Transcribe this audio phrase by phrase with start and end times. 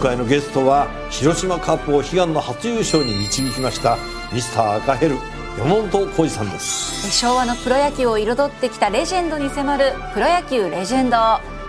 [0.00, 3.98] 回のゲストは広島カップを悲願の初優勝に導きました
[4.32, 5.16] ミスター赤ヘル
[5.58, 7.10] 山本浩二さんです。
[7.12, 11.16] 昭和のプロ野球を彩ってきたレジェンドに迫る「プロ野球レジェンド」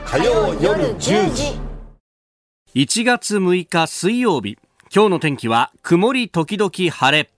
[0.06, 1.60] 火曜夜10時。
[2.74, 4.58] 1月6日水曜日
[4.94, 7.30] 今日の天気は曇り時々晴れ。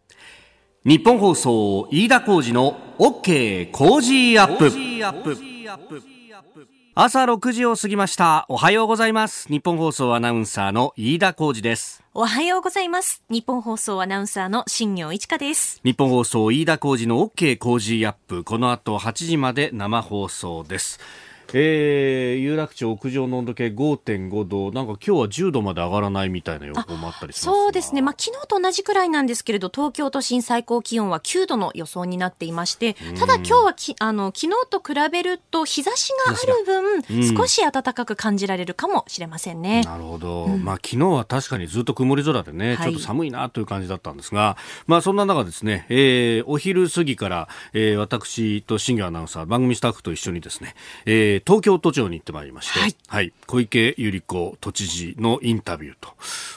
[0.85, 6.12] 日本放送飯田浩二の OK 工事アップ
[6.95, 8.45] 朝6時を過ぎました。
[8.49, 9.47] おはようございます。
[9.49, 12.03] 日本放送アナウンサーの飯田浩二です。
[12.13, 13.23] おはようございます。
[13.31, 15.81] 日本放送アナウンサーの新業一華です。
[15.83, 18.43] 日本放送飯田浩二の OK 工事アップ。
[18.43, 20.99] この後8時まで生放送です
[21.53, 39.81] えー、有楽町屋上の温度計5.5度、なんか今日は10度まで上がらないみたいな予報もあったりしますそうですね、まあ昨日と同じくらいなんですけれど、東京都心最高気温は9度の予想になっていまして、ただ今日はきあの昨日と比べると日差しがある分、少し暖かく感じられるかもしれませんね。
[39.83, 50.75] なるほど、うん、まあ昨日は確かにずっと曇り空でね、ちょっと寒いなという感じだったんですが、まあそんな中ですね、えー、お昼過ぎから、えー、私と新業アナウンサー、番組スタッフと一緒にですね、
[51.05, 56.09] えー、東京都庁にってまいりまして、はい、はい、小池百合子都知事のインタビューと、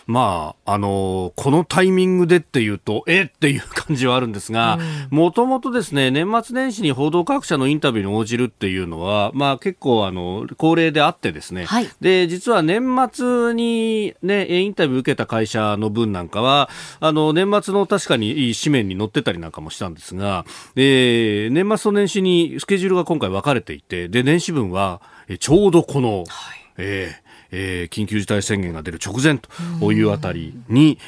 [0.07, 3.27] まあ、あのこのタイミングでっていうと、えっ？
[3.37, 4.79] ていう感じはあるんですが、
[5.11, 20.47] もともとですね、年末年始に報道各社のインタビューに応じるっていうのは、まあ結構あの、恒例であってですね、はい、で、実は年末にね、インタビュー受けた会社の分なんかは、あの、年末の確かに紙面に載ってたりなんかもしたんですが、
[20.77, 25.01] えー、年末と年始にスケジュールが今回分かれていて、で、年始分は、
[25.41, 26.27] ちょうどこの、はい、
[26.79, 30.99] えーえー、緊急事態宣言が出る直前というあたりに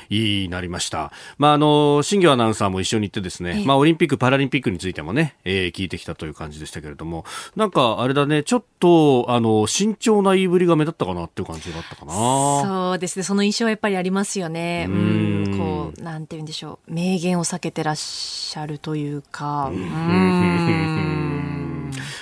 [0.51, 1.13] なりました。
[1.37, 7.25] まあ、あの、新業アナウンサーも一緒に行ってですね、まあ、オリンピック、パラリンピックについてもね、えー、聞いてきたという感じでしたけれども、
[7.57, 12.13] なんか、あれだね、ちょっと、あの、慎重な言いぶりが目立ったかなっていう感じだったかな。
[12.13, 14.87] そうですね、その印象はやっぱりありますよね。
[14.89, 21.28] うん、こう、なんて言うんでしょう、名言を避けてらっしゃるというか、うん。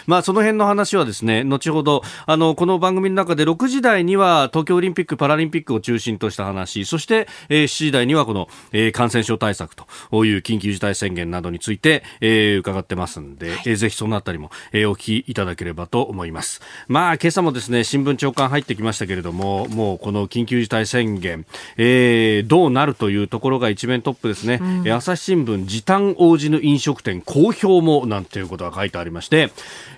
[0.06, 9.84] まあ、その辺の話はですね、後ほど、あの、この番組の中で6時台には東京オリンピック・パラリンピックを中心とした話、そして、えー、7時台にはこの、えー、感染症対策と
[10.25, 16.61] いう緊急事態宣言などについて、えー、伺ってますんで、はい、えー、ぜひそのあたりも、えー、お聞きいただければと思います。
[16.89, 21.47] まあ、今朝もですね、新聞長官入ってきましたけれども、もうこの緊急事態宣言、
[21.77, 24.61] えー、どうなるというところが一面トップですね。
[24.61, 29.50] うん、朝日新聞、時短応じぬ飲食店公表もなんていうことが書いてありまして、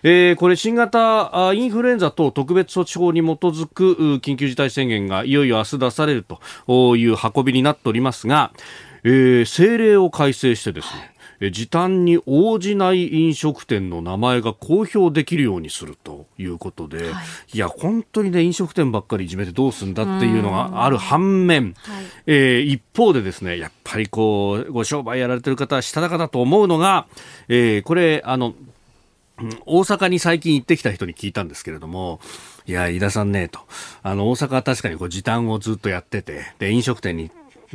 [0.02, 6.24] えー、これ新型インフルエンザ等特別措置法に基づく緊急事態宣言がいよいよ明日出される
[6.66, 8.52] という運びになっておりますが、
[9.04, 10.88] えー、政令を改正してです
[11.40, 27.06] ね、時短に応じない飲食店の名前が公表できるようにするということで、はい、いや本当にね飲食店ばっかりいじめてどうすんだっていうのがある反面、はい、えー、一方でですねやっぱりこうご商売やられてる方はしたたかだと思うのが、
[27.48, 28.54] えー、これあの
[29.66, 32.20] 大阪に最近行ってきた人に聞いたんですけれども、
[32.66, 33.60] いや、飯田さんね、と。
[34.02, 37.30] あの、大阪は確かにこう時短をずっとやってて、で、飲食店に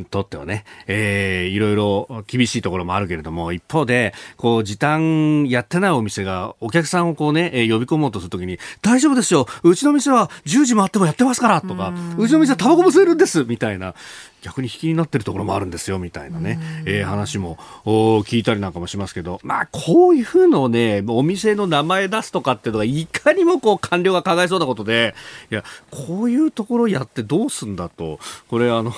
[0.09, 13.93] とってはね、えー、いろいろ厳しいところもあるけれども、一方で、こう、時短やってないお店が、お客さんをこうね、えー、呼び込もうとするときに、大丈夫ですよ、うちの店は10時回ってもやってますから、とか、うちの店はタバコも吸えるんです、みたいな、
[14.41, 25.13] 逆に引きになってるところもあるんですよ、みたいなね、えー、話も聞いたりなんかもしますけど、まあ、こういうふうのね、お店の名前出すとかっていうのが、いかにもこう、官僚が考えそうなことで、
[25.51, 28.93] いや、こういうところやってどうすんだと、これあの、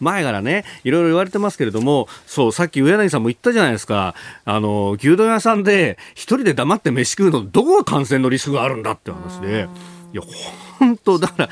[0.00, 4.14] 前からね、いろいろ言われてますけれども、そう、さっき上柳さんも言ったじゃないですか、
[4.44, 9.68] あの、牛丼屋さんで一人で黙って飯食うの、どこが感染のリスクがあるんだって話で、
[10.12, 10.22] いや、
[10.78, 11.48] 本当だから、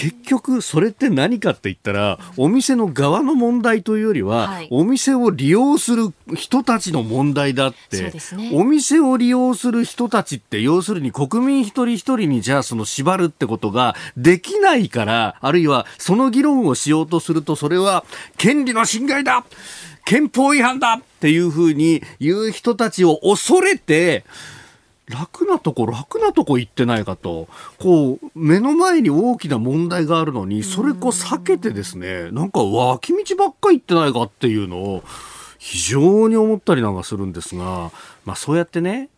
[0.00, 18.06] 結局それって何かって言ったらお店の側の問題というよりは、はい、お店を利用する人たちの問題だって、ね、お店を利用する人たちって要するに国民一人一人にじゃあその縛るってことができないからあるいはその議論をしようとするとそれは
[18.38, 19.44] 権利の侵害だ
[20.06, 24.24] 憲法違反だっていうふうに言う人たちを恐れて
[25.10, 27.48] 楽なとこ楽なとこ行ってないかと。
[27.78, 35.02] こう目の前に大きな問題があるのにそれこう避けてですねなんか脇道ばっか行ってないかっていうのを
[35.58, 37.90] 非常に思ったりなんかするんですが、
[38.24, 39.10] まあ、そうやってね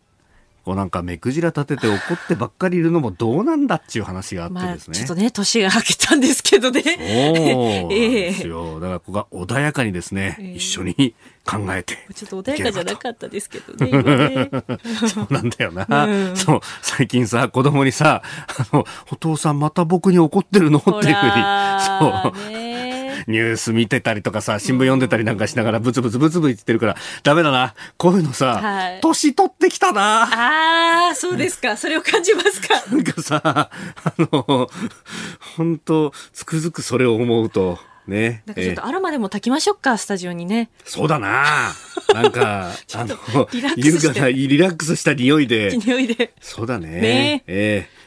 [0.63, 4.93] こうなんか目くじら立てて怒ってばっかりいるのもどうなんだっていう話があってですね。
[4.93, 6.81] まあ、ちょっとね、年が明けたんですけどね。
[6.81, 8.79] そうなんですよ。
[8.81, 11.15] だからここが穏やかにですね、えー、一緒に
[11.45, 14.49] 考えてちょっと穏やかじゃなかったですけどねね。
[15.07, 20.79] そうなんだよな、うん、そう最近さ子供にさあのお父さんまた僕に怒ってるの？
[20.79, 21.11] っていうふうに。
[21.15, 22.72] あーね
[23.27, 27.73] ニュース見てたりとかさ、新聞読んでたりなんかしながらブツブツブツブツ言ってるから、ダメだな。
[27.97, 30.23] こういうのさ、はい年取ってきたな。
[30.23, 31.75] ああ、そうですか。
[31.77, 32.83] それを感じますか。
[32.91, 34.69] なんかさ、あの、
[35.55, 38.43] 本当つくづくそれを思うと、ね。
[38.45, 40.69] なんかちょっとえーアロマでも炊きましょうか、スタジオにね。
[40.83, 41.73] そうだな。
[42.13, 45.77] なんか、 あの、リラックスして優雅な、リラックスした匂いで。
[45.77, 46.33] 匂いで。
[46.41, 46.89] そうだね。
[46.89, 48.03] ねええ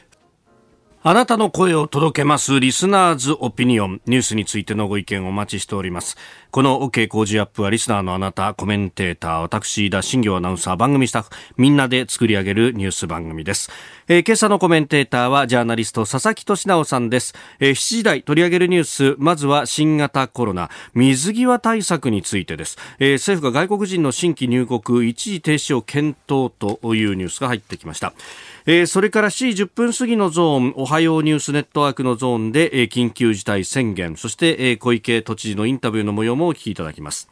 [1.09, 4.01] あなたの声を届けますリスナーズオピニオン。
[4.07, 6.17] ニュースについてのご意見をお待ちしております。
[6.51, 13.69] この OK 工事アップはリスナーのあなたコメンテーター私田新行アナウンサー番組スタッフみんなで作り上げるニュース番組です、
[14.07, 20.69] えー今朝のコメンテーターはジャーナリスト佐々木俊直さんです、えー7時台取り上げるニュースまずは新型コロナ。
[20.93, 28.13] 水際対策についてです、えー政府が外国人の新規入国一時停止を検討というニュースが入ってきました。
[28.69, 37.29] えーそれから7時10分過ぎのゾーン、おはようニュースネットワークのゾーンで、えー緊急事態宣言、そして、えー小池都知事のインタビューの模様もお聞きいただきます。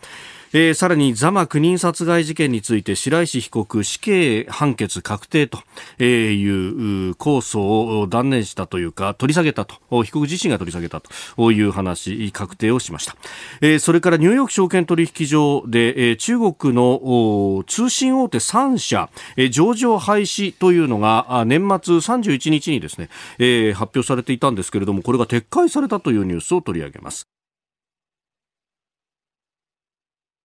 [0.57, 5.57] えーさらにザマ9人殺害事件について白石被告死刑判決確定と
[6.01, 7.59] いう控訴
[7.99, 13.17] を断念したというか取り下げたと被告自身が取り下げたという話確定をしました、
[13.59, 23.09] えーそれからニューヨーク証券取引所で、えー中国の通信大手3社、えー上場廃止というのが年末31日にですね、
[23.39, 27.34] えー発表されていたんですけれどもこれが撤回されたというニュースを取り上げます。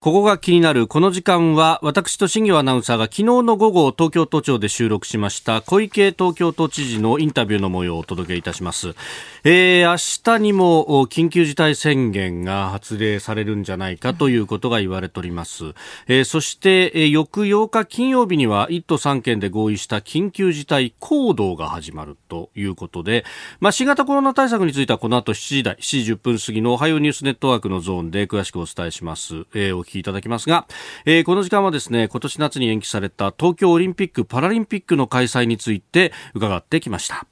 [0.03, 8.95] ここが気になるこの時間は私と新業アナウンサーが昨日の午後東京都庁で収録しました小池東京都知事のインタビューの模様をお届けいたします、
[9.43, 9.97] えー明
[10.37, 15.75] 日にも緊急事態宣言が発令されるんじゃないかということが言われております、
[16.07, 23.23] えーそして、えー翌8日金曜日には1都3県で合意した緊急事態行動が始まるということで、
[23.59, 30.67] まあ、新型コロナ対策についてはこの後7時台7時10分過ぎのおはようニュースネットワークのゾーンで詳しくお伝えします、えーきいただきますが、
[31.05, 37.25] えーこの時間はですね今年夏に延期された東京オリンピック・パラリンピックの開催について伺ってきました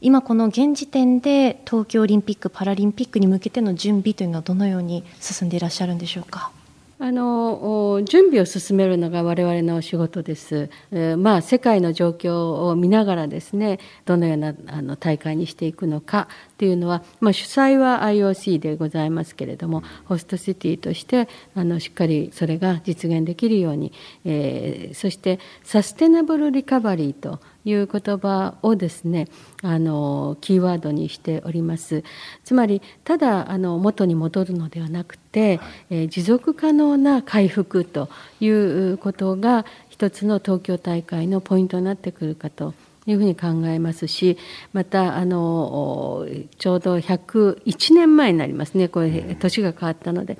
[0.00, 6.52] 今この現時点で東京オリンピック・パラリンピックに向けての準備というのはどのように進んでいらっしゃるんでしょうか？
[7.00, 10.68] あの準備を進めるのが我々の仕事です。
[10.90, 16.26] えまあ世界の状況を見ながらですね、どのようなあの大会にしていくのか
[16.58, 23.92] というのは、まあ主催は IOC でございますけれども、ホストシティとしてあのしっかりそれが実現できるように、
[24.24, 29.28] えーそしてサステナブルリカバリーという言葉をですね
[29.62, 32.02] あのキーワードにしております。
[32.44, 35.60] つまりただあの元に戻るのではなくて、
[35.90, 38.08] えー持続可能な回復と
[38.40, 42.74] いうことが一つの東京大会のポイントになってくるかと
[43.06, 44.38] いうふうに考えますし
[44.72, 46.26] またあのお
[46.58, 48.88] ちょうど101年前になりますね。
[48.88, 50.38] これ年が変わったので。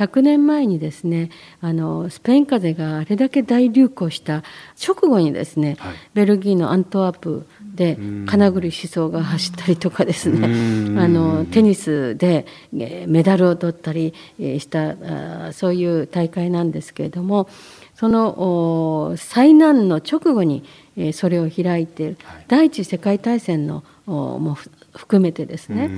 [0.00, 1.30] 100年前にですね
[1.60, 4.42] あのスペイン風邪があれだけ大流行した
[4.82, 5.76] 直後にですね、
[6.14, 10.46] ベルギーのアントワープで金栗思想が走ったりとかですね
[10.98, 17.48] あのテニスでえーメダルを取ったりえーしたそういう大会なんですけれども
[17.94, 20.64] そのお災難の直後に
[20.96, 22.16] えーそれを開いて
[22.48, 25.90] 第一次世界大戦のおもふ含めてですね。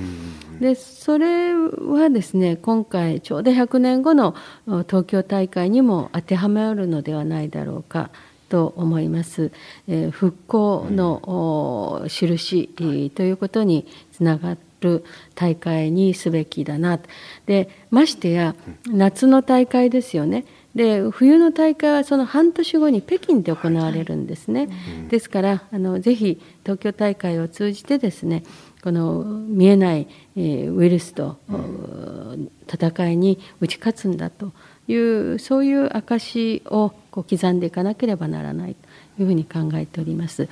[0.59, 4.35] でそれはですね今回ちょうど100年後の
[4.67, 8.11] お東京大会にも当てはまるのではないだろうか
[8.49, 9.51] と思います、
[9.87, 15.03] えー復興のお印えーということにつながる
[15.33, 16.99] 大会にすべきだな。
[17.45, 18.55] でましてや
[18.87, 24.69] 夏の大会ですよねで冬の大会はその半年後に北京で行われるんですね、
[25.09, 28.43] ですからあのぜひ東京大会を通じてですね
[28.83, 32.35] この見えない、えーウイルスと、お
[32.67, 34.51] 戦いに打ち勝つんだと
[34.87, 38.75] いうそういう証をこう刻んでいかなければならない
[39.15, 40.49] というふうに考えております。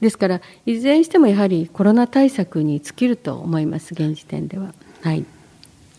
[0.00, 4.72] ですからいずれにしてもやはりコロナ対策に尽きると思います現時点では。
[5.02, 5.24] はい。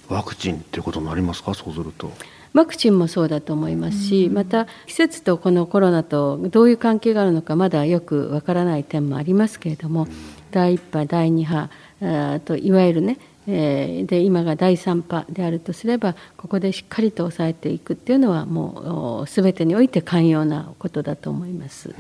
[0.08, 2.12] ワクチンっていうことになりますかそうすると
[2.56, 10.08] ワクチンもそうだと思いますし、また季節とこのコロナとどういう関係があるのかまだよくわからない点もありますけれども、
[10.52, 21.94] 第1波、第2波といわゆるね、えーで今が第3波であるとすればここでしっかりと抑えていくっていうのはもうすべてにおいて寛容なことだと思います。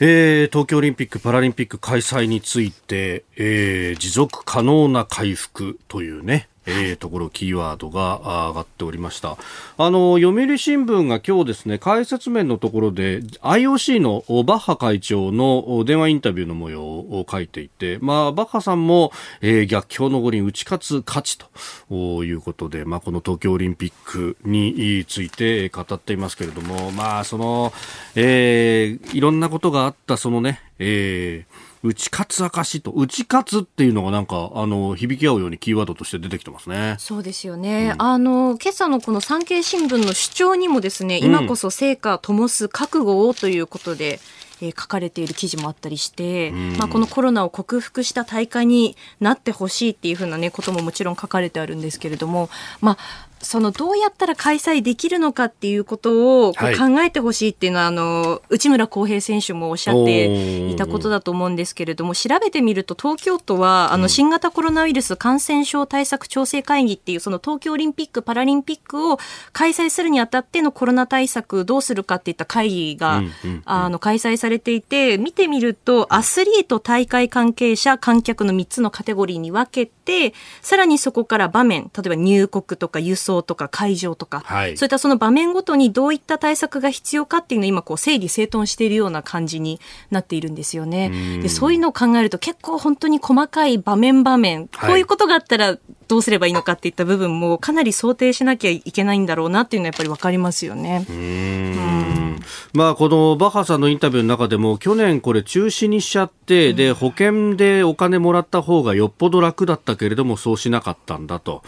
[0.00, 9.38] えー東京オリンピック・パラリンピック開催について、えー持続可能な回復というね、えー、ところキーワードが上がっておりました。
[9.78, 27.72] あの読売新聞が今日ですね解説面のところで IOC のバッハ会長の電話インタビューの模様を書いていて、まあ、バッハさんも、えー、逆境の五輪打ち勝つ価値ということで、まあ、この東京オリンピックについて語っていますけれども、まあ、その、
[28.14, 36.96] えー、いろんなことがあったそのね、えー打ち勝つ証と、打ち勝つっていうのがなんか、あの、響き合うようにキーワードとして出てきてますね。
[36.98, 37.92] そうですよね。
[37.94, 44.20] うん、あの、今朝のこの産経新聞の主張にもですね、今こそ成果灯す覚悟をということで、
[44.60, 52.48] えー、書かれている記事もあったりして、まあ、このコロナを克服した大会になってほしいっていうふうな、ね、ことももちろん書かれてあるんですけれども、
[52.80, 69.18] まあ、そのどうやったら開催できるのかっていうことをこう考えてほしいっていうのは、はい、あの内村航平選手もおっしゃっていたことだと思うんですけれども調べてみると東京都はあの新型コロナウイルス感染症対策調整会議っていうその東京オリンピック・パラリンピックを
[69.52, 73.22] 開催するにあたってのコロナ対策どうするかっていった会議が、
[73.64, 91.40] あの開催されていて見てみるとアスリート大会関係者観客の3つのカテゴリーに分けてさらにそこから場面例えば入国とか輸送とか会場とか、はい、そういったその場面ごとにどういった対策が必要かっていうのを今こう整理整頓しているような感じになっているんですよね。
[91.42, 95.78] でそういうのを考えると結構本当に細かい場面場面、こういうことがあったら
[96.08, 101.06] どうすればいいのかっていった部分もかなり想定しなきゃいけないんだろうなっていうのはやっぱり分かりますよね。
[101.08, 102.36] うん
[102.72, 111.62] まあ、このバッハさんのインタビューの中でも去年これ中止にしちゃって、で保険でお金もらった方がよっぽど楽だったけれどもそうしなかったんだと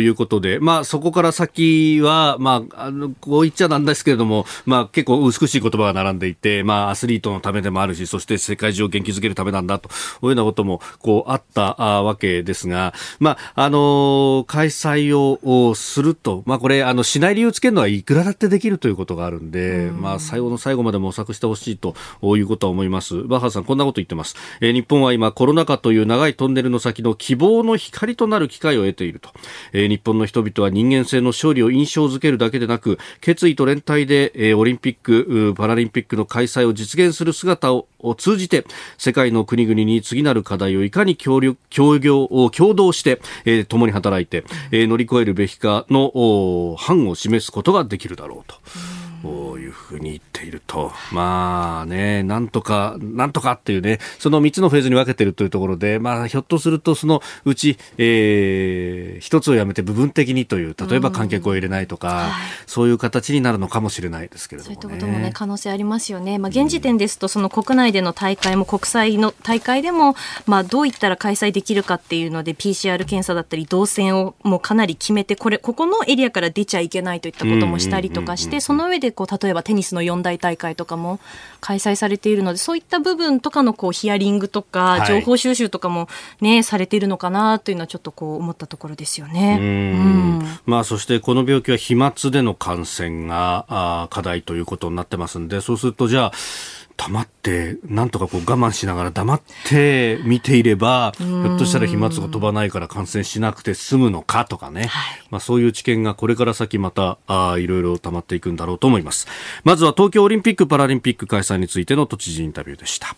[0.00, 9.92] いうことで、まあ、そこから先は、まあ、あのこう言っちゃなんですけれども、まあ、結構美しい言葉が並んでいて、まあ、アスリートのためでもあるしそして世界中を元気づけるためなんだとい
[10.22, 23.24] うようなこともこうあったわけですが、まああの開催をすると、まあ、これあのしない理由つけるのはいくらだってできるということがあるんで、まあ、最後の最後まで模索してほしいということは思います。
[23.24, 29.28] バッハさんこんなこと言ってます、えー、日本は今コロナ禍という長いトンネルの先の希望の光となる機会を得ていると、
[29.74, 38.64] えー、日本の人々は人間性の勝利を印象づけるだけでなく決意と連帯で、えー、オリンピックパラリンピックの開催を実現する姿をを通じて
[38.96, 48.56] 世界の国々に次なる課題をいかに協力協業を共同して、えー、共に働いて、えー、乗り越えるべきかの範を示すことができるだろうと。
[49.68, 62.30] いうふうに言っていると、まあね、なんとか、なんとかっていうね、その3つのフェーズに分けているというところで、まあ、ひょっとすると、そのうち、えー、1つをやめて部分的にという、例えば観客を入れないとか、はい、
[62.66, 66.38] そういう形になるのかもしれないですけれども、ね、そういったこともね、可能性ありますよね。
[66.38, 81.20] まあ、現時点ですと、その国内での大会も国際の大会でも、まあ、どういったら開催できるかっていうので、PCR 検査だったり、動線をもうかなり決めて、これ、ここのエリアから出ちゃいけないといったこともしたりとかして、その上ででこう例えばテニスの四大大会とかも
[81.60, 86.08] 開催されているのでそういった部分とかのこうヒアリングとか情報収集とかも
[86.40, 89.58] ね、はい、されているのかなというのはちょっとこう思ったところですよね。
[89.60, 90.42] うん。
[90.66, 96.32] まあ、そしてこの病気は飛沫での感染があ課題ということになってますんでそうするとじゃあ
[96.98, 104.86] 黙って、なんとかこう我慢しながら黙って見ていれば、ひょっとしたら飛沫が飛ばないから感染しなくて済むのかとかね。
[104.88, 109.28] はい、まあそういう知見がこれから先また、あいろいろ溜まっていくんだろうと思います。
[109.62, 113.16] まずは東京オリンピック・パラリンピック開催についての都知事インタビューでした。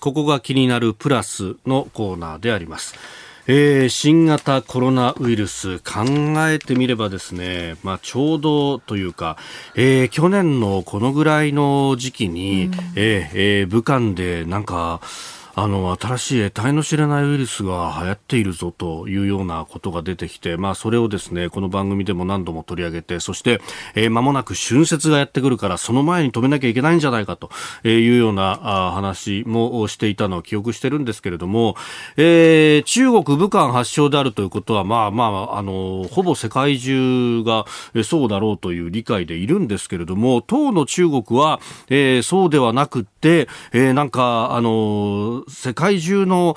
[0.00, 2.94] ここが気になるプラスのコーナーであります。
[3.46, 6.04] えー、新型コロナウイルス考
[6.48, 9.36] えてみればですね、まあ、ちょうどというか、
[9.74, 15.00] えー、去年のこのぐらいの時期に、うん、えー、えー、武漢でなんか
[15.54, 23.60] あの新しい得体の知れないウイルスが流行っているぞというようなことが出てきて、まあ、それをですねこの番組でも何度も取り上げてそして、
[23.94, 27.50] えー、間もなく春節がやってくるからその前に止めなきゃいけないんじゃないかと
[27.84, 31.76] いうようなあ話もしていたのを記憶してるんですけれども、
[32.16, 37.66] えー、中国武漢発祥であるということは、まあまあ、あのほぼ世界中が
[38.04, 46.56] そうだろうという理解でいるんですけれども当の中国は、えー、そうではなくて、えー、なんかあの世界中の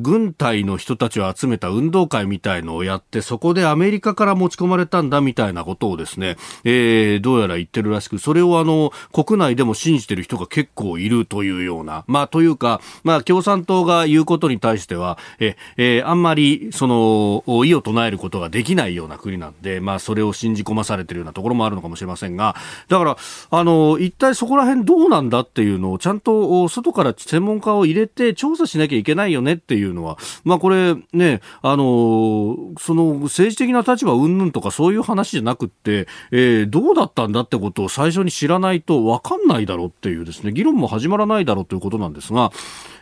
[0.00, 22.56] 軍隊の人たちを集めた運動会みたいのをやって、そこでアメリカから持ち込まれたんだみたいなことをですね、えー、どうやら言ってるらしく、それをあの、国内でも信じてる人が結構いるというような、まあ、というか、まあ、共産党が言うことに対しては、え、えー、あんまり、その、意を唱えることができないような国なんで、まあ、それを信じ込まされてるようなところもあるのかもしれませんが、
[22.88, 23.16] だから、
[23.50, 42.52] あの、一体そこら辺どうなんだっていうのを、ちゃんと外から専門家を入れて調査しなきゃいけないよねっていうのは、まあこれね、あの、その政治的な立場云々とかそういう話じゃなくって、えー、どうだったんだってことを最初に知らないと分かんないだろうっていうですね、議論も始まらないだろうということなんですが、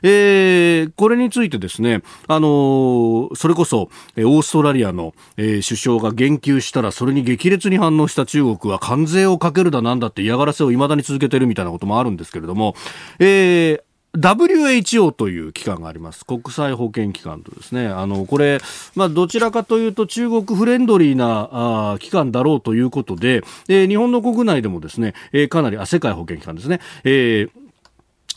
[0.02, 12.74] えー、これについてですね、あのそれこそ、オーストラリアの、え、首相が言及したら、それに激烈に反応した中国は関税をかけるだなんだって嫌がらせを未だに続けてるみたいなこともあるんですけれども、
[13.18, 13.82] えー、
[14.16, 16.24] WHO という機関があります。
[16.24, 17.86] 国際保健機関とですね。
[17.88, 18.60] あの、これ、
[18.94, 26.80] まあ、どちらかというと中国フレンドリーなあ機関だろうということで、えー、日本の国内でもですね、えー、かなり、あ、世界保健機関ですね。
[27.04, 27.63] えー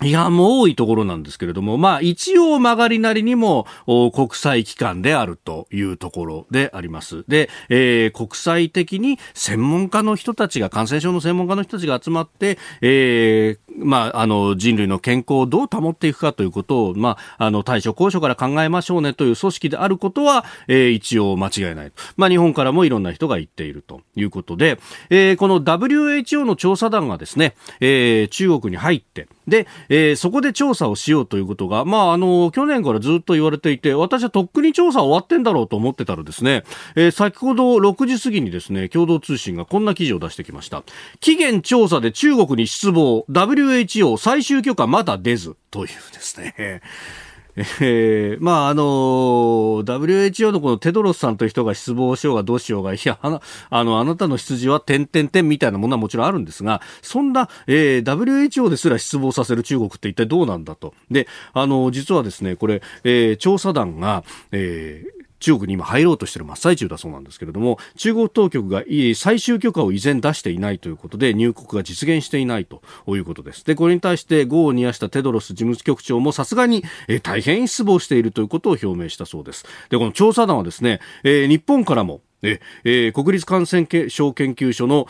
[0.03, 3.65] いや、もう多いところなんですけれども、まあ一応曲がりなりにも
[4.13, 7.23] 国際機関であるというところであります。
[7.27, 21.91] で、えー、国際的に専門家の人たちが、感染症の専門家の人たちが集まって、えー、まあ、あの、人類の健康をどう保っていくかということを、まあ、あの、対処交渉から考えましょうねという組織であることは、えー、一応間違いない。
[22.17, 36.63] まあ、日本からもいろんな人が言っているということで、えー、この WHO の調査団がですね、えー、中国に入って、で、えー、そこで調査をしようということが、まあ、あの、去年からずっと言われていて、私はとっくに調査終わってんだろうと思ってたらですね、
[36.95, 40.83] えー、先ほど6時過ぎにですね、共同通信がこんな記事を出してきました。
[41.19, 46.81] 期限調査で中国に失望、WHO 最終許可まだ出ず、というですね。
[47.57, 60.93] えー、まあ、あの、WHO のこのテドロスさんという人が失望しようがどうしようが、いや、あの、あのあなたの羊は点々点みたいなものはもちろんあるんですが、そんな、えー、WHO ですら失望させる中国って一体どうなんだと。
[61.09, 68.83] で、あの、実はですね、これ、えー、調査団が、えー、中国に今入ろうとしている真っ最中だそうなんですけれども中国当局が
[69.15, 73.63] 最終許可を依然出していないということで入国が実現していないということです。
[73.63, 76.83] でこれに対して業を煮やしたテドロス事務局長もさすがに
[77.23, 79.65] 大変失望しているということを表明したそうです。
[79.89, 85.07] でこの調査団はですね、えー、日本からもええー、国立感染症研究所の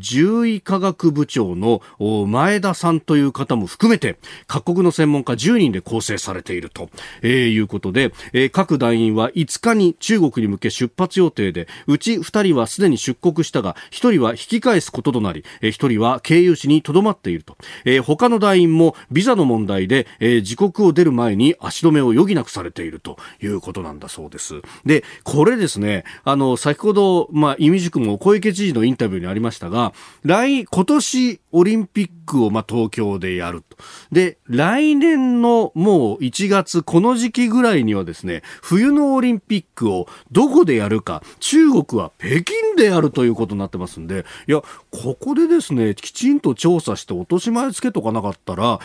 [0.00, 1.82] 獣医科学部長の
[2.26, 6.90] 前田さんという方も含めて各国の専門家10人で構成されていると、
[7.22, 24.60] えー、いうことで、えー、各団員は5日に中国に向け出発予定でうち2人はすでに出国したが1人は引き返すこととなり、えー、1人は経由地にとどまっていると、えー、他の団員もビザの問題で、えー、自国を出る前に足止めを余儀なくされているということなんだそうです。
[24.84, 29.92] でこれですねあの先ほど、まあ、意味塾も小池知事のインタビューにありましたが、
[30.24, 33.76] 来、今年オリンピックを、まあ、東京でやると。
[34.12, 48.80] で、来年のもう1月、この時期ぐらいにはですね、冬のオリンピックをどこでやるか、中国は北京でやるということになってますんで、いや、ここでですね、きちんと調査して落とし前つけとかなかったら、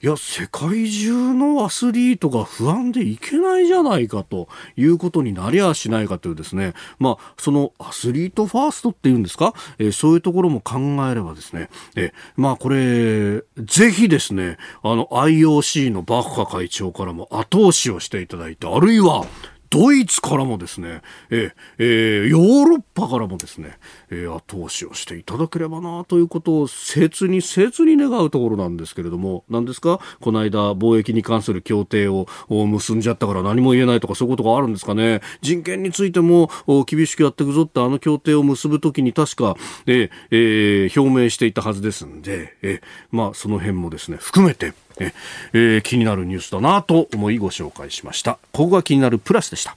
[0.00, 10.78] いや、世界中のアスリートが不安でいけないじゃないかということになりゃしないかというですね、まあ、そのアスリートファーストっていうんですか、えー、そういうところも考
[11.10, 19.26] えればですね、えー、まあ、これ、ぜひですね、あの、IOC のバッハ会長からも後押しをしていただいて、あるいは、
[19.70, 23.78] ドイツからもですね、えー、ヨーロッパからもですね、
[24.10, 30.00] えー、後押しをしていただければなということを切に切に願うところなんですけれども、何ですか？
[30.20, 35.20] この間貿易に関する協定を結んじゃったから何も言えないとかそういうことがあるんですかね？
[35.42, 36.50] 人権についても
[36.86, 45.12] 厳しくやっていくぞってあの協定を結ぶときに確か、ええー、表明していたはずですんで、えまあその辺もですね、含めて、え
[45.52, 48.38] えー、気になるニュースだなと思いご紹介しました。
[48.52, 49.76] ここが気になるプラスでした。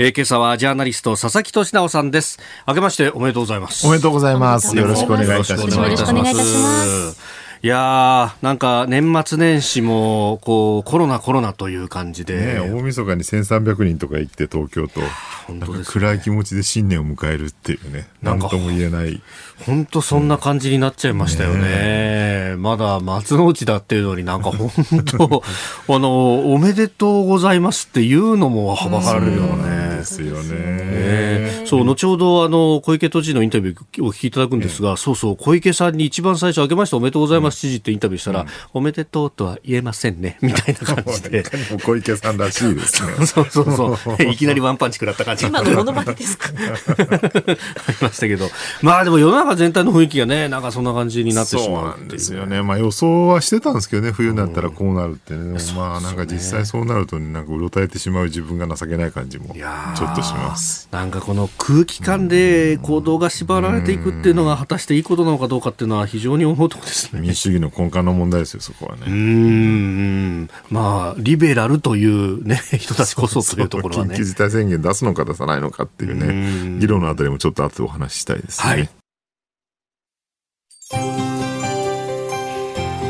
[0.00, 2.38] えー、今朝はジャーナリスト佐々木俊直さんです。
[2.66, 3.86] 明けましておめでとうございます。
[3.86, 4.76] おめでとうございます。
[4.76, 5.60] よろしくお願いいたします。
[5.60, 7.37] よろしくお願いいたします。
[7.60, 15.00] いやー、なんか年末年始もこうコロナコロナという感じで、ね、大晦日に1300人とか行って東京と、
[15.48, 19.20] 本当、ね、暗い気持ちで新年を迎えるっていうね、なんとも言えない。
[19.66, 22.52] 本当そんな感じになっちゃいましたよね。
[22.52, 24.70] ねまだ松の内だっていうのになんか本
[25.04, 25.42] 当
[25.92, 29.87] あの、おめでとうございますっていうのもはばかられるよね。
[29.98, 31.62] ですよね。
[31.66, 41.44] そう、後ほどあの、小池都知事のインタビューをお聞きいただくんですが、そうそう、小池さんに一番最初、明けましておめでとうございます知事ってインタビューしたら、おめでとうとは言えませんね、 みたいな感じで。
[41.84, 43.12] 小池さんらしいですね。
[43.26, 44.22] そうそうそう。
[44.30, 45.46] いきなりワンパンチ食らった感じ。
[45.46, 46.48] 今のモノマネですか？
[46.48, 48.48] ありましたけど。
[48.82, 52.62] まあでも世の中全体の雰囲気がね、なんかそんな感じになってしまうそうなんですよね。
[52.62, 55.58] まあ予想はしてたんですけどね、冬になったらこうなるってね。
[55.76, 59.54] まあなんか実際そうなると、なんかうろたえてしまう自分が情けない感じも。
[59.54, 60.88] いやちょっとします。
[60.90, 67.20] なんかこの空気感で行動が縛られていくっていうのが果たしていいことなのかどうかっていうのは非常に思うところですね。
[67.20, 69.02] 民主主義の根幹の問題ですよそこはね。
[69.06, 70.50] うん。
[70.70, 74.14] まあリベラルというね人たちこそというところはね。
[74.14, 74.24] 緊急。
[74.24, 76.74] 事態宣言出すのか出さないのかっていううん。
[76.74, 78.88] ね議論のあたりもちょっと後でお話ししたいですね、はい。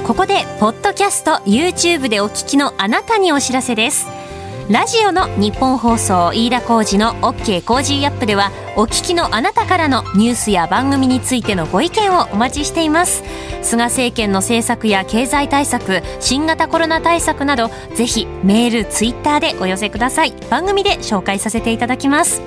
[0.06, 4.06] ここでポッドキャスト YouTube でお聞きのあなたにお知らせです
[4.70, 13.24] ラジオの日本放送飯田浩二の OK コージーアップではお聞きのあなたからのニュースや番組についてのご意見をお待ちしています。
[13.62, 20.34] 菅政権の政策や経済対策新型コロナ対策などぜひメールツイッターでお寄せください。
[20.50, 22.42] 番組で紹介させていただきます。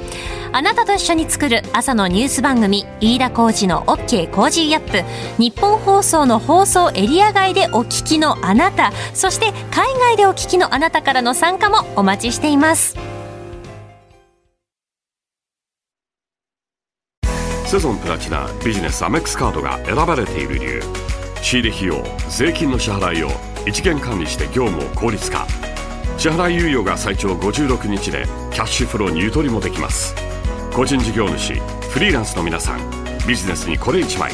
[0.54, 5.42] あなたと一緒に作る朝のニュース番組飯田浩二の OK コージーアップ。
[5.42, 12.98] 日本放送の放送エリア外でお聞きのあなたそして海外でお聞きのあなたからの参加もお待ちしています。
[17.66, 20.84] セゾンプラチナビジネスアメックスカードが選ばれている理由
[21.42, 23.30] 仕入れ費用税金の支払いを
[23.66, 25.48] 一元管理して業務を効率化。
[26.18, 30.14] 支払い猶予が最長56日でキャッシュフローにゆとりもできます。
[30.74, 31.54] 個人事業主
[31.90, 32.80] フリーランスの皆さん
[33.28, 34.32] ビジネスにこれ一枚。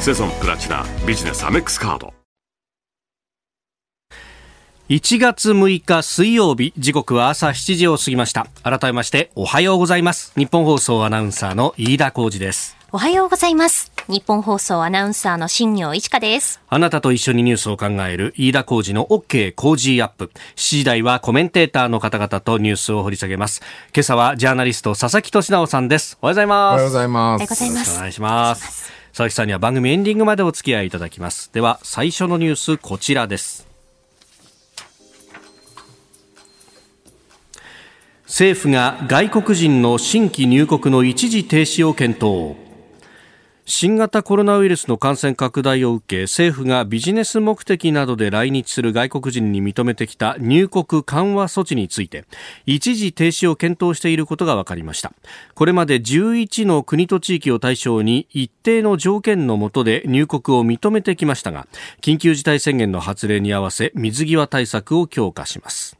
[0.00, 2.13] セゾンプラチナビジネスアメックスカード。
[4.90, 20.30] 1月6日水曜日時刻は朝7時を過ぎました改めましておはようございます日本放送アナウンサーの飯田浩二ですおはようございます日本放送アナウンサーの新業一華ですあなたと一緒にニュースを考える飯田浩二の OK 工事アップ。
[20.56, 23.62] 7時台はコメンテーターの方々とニュースを掘り下げます。
[23.94, 26.18] 今朝はジャーナリスト佐々木俊直さんです。
[26.20, 26.74] おはようございおます。
[26.74, 28.92] はようございまおはようごすざいますお願いします。
[29.12, 31.50] 佐々木さんには番組エンディングまでお付き合いいただきます。
[31.54, 33.73] では、最初のニュース、こちらです。
[38.26, 42.56] 政府が外国人の新規入国の一時停止を検討。
[43.66, 52.26] 新型コロナウイルスの感染拡大を受け政府がビジネス目的などで来日する外国人に認めてきた入国緩和措置について
[52.66, 55.14] 一時停止を検討していることが分かりました
[55.54, 61.66] これまで11の国と地域を対象に一定の条件の下で入国を認めてきましたが
[62.02, 65.96] 緊急事態宣言の発令に合わせ水際対策を強化します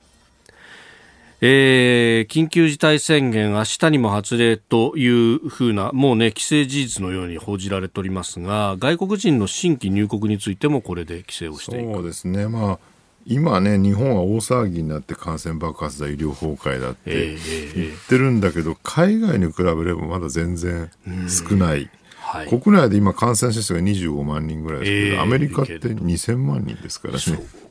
[1.46, 11.92] えー緊急事態宣言明日にも発令というふうなもうね既成事実のように報じられておりますが外国人の新規入国についてもこれで規制をしていく。
[11.92, 12.48] そうですね。
[12.48, 12.78] まあ
[13.26, 17.36] 今ね日本は大騒ぎになって感染爆発だ医療崩壊だってえ
[17.74, 20.90] 言ってるんだけど海外に比べればまだ全然
[21.28, 22.48] 少ない、はい。
[22.48, 27.20] 国内で今感染者数が25万人ぐらいですけど、ええアメリカって2000万人ですからね。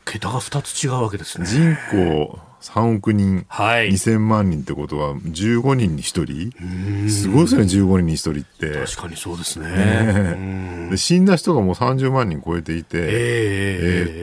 [0.05, 1.47] 桁が2つ違うわけですね。
[1.47, 3.89] 人口3億人、はい。
[3.89, 7.09] 2000万人ってことは15人に1人？
[7.09, 8.85] すごいですね15人に1人って。
[8.85, 9.67] 確かにそうですね。
[9.69, 13.09] ねで死んだ人がもう30万人超えていて、ええええ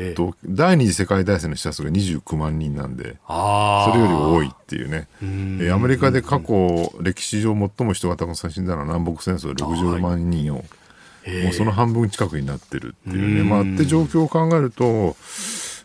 [0.07, 15.17] えーっと第二次世界大戦の死者数が29万人なんでそれより多いっていうね、えーアメリカで過去歴史上最も人がたくさん死んだのは南北戦争で60万人を、もうその半分近くになってるっていうね、まあ、って状況を考えると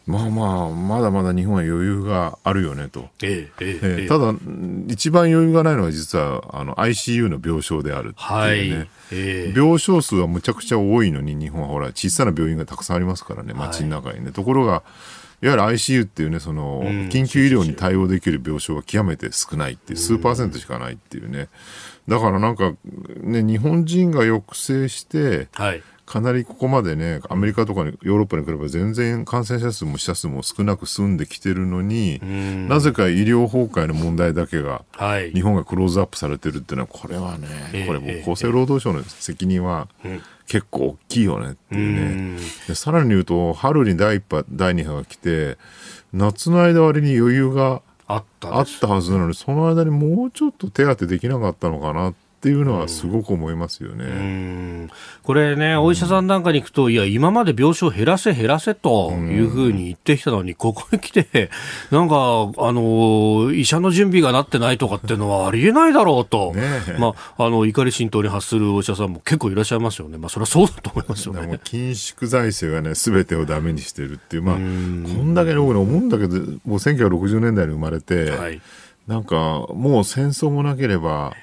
[0.08, 3.10] まあまあまだまだ日本は余裕があるよねと。
[3.24, 4.36] ええええただ
[4.88, 9.60] 一番余裕がないのは実はあの ICU の病床であるってはいいうね、ええ。
[9.60, 14.84] 病床数はむちゃくちゃ多いのに日本はほら小さな病院がたくさんありますからね街の中にね、ところが
[15.42, 21.50] いわゆる ICU っていうねその緊急医療に対応できる病床は極めて少ないっていう数パーセントしかないっていうね。
[22.08, 22.74] だからなんか
[23.22, 32.20] ね日本人が抑制してはいかなりここまでねアメリカとかにヨーロッパに比べば全然感染者数も死者数も少なく済んできてるのに
[32.68, 35.32] なぜか医療崩壊の問題だけがはい。
[35.32, 39.88] 日本がクローズアップされてるっていうのはこれはね、ええこれもう厚生労働省の責任は
[40.48, 45.58] 結構大きいよねっていうね、でさらに言うと春に第1波第2波が来て
[46.14, 54.06] 夏の間割に余裕があったあったはずなのにその間にもうちょっと手当てできなかったのかなっていうのはすごく思いますよね。
[54.06, 54.90] うん
[55.24, 61.50] これね、お医者さんなんかに行くと、いや、今まで病床減らせ減らせというふうに言ってきたのに、ここに来て、
[61.90, 62.16] なんか、
[62.58, 70.20] あの、医者の準備がなってないとかっていうのはありえないだろうと、ねえまあ、あの、怒り心頭に発するお医者さんも結構いらっしゃいますよね。
[70.20, 71.60] まあ、それはそうだと思いますよね。
[71.64, 78.62] 緊縮財政がね、すべてをダメにしてるっていう、まあ、こんだけの思うんだけど、もう1960年代に生まれて、はい。
[79.08, 81.34] なんか、もう戦争もなければ、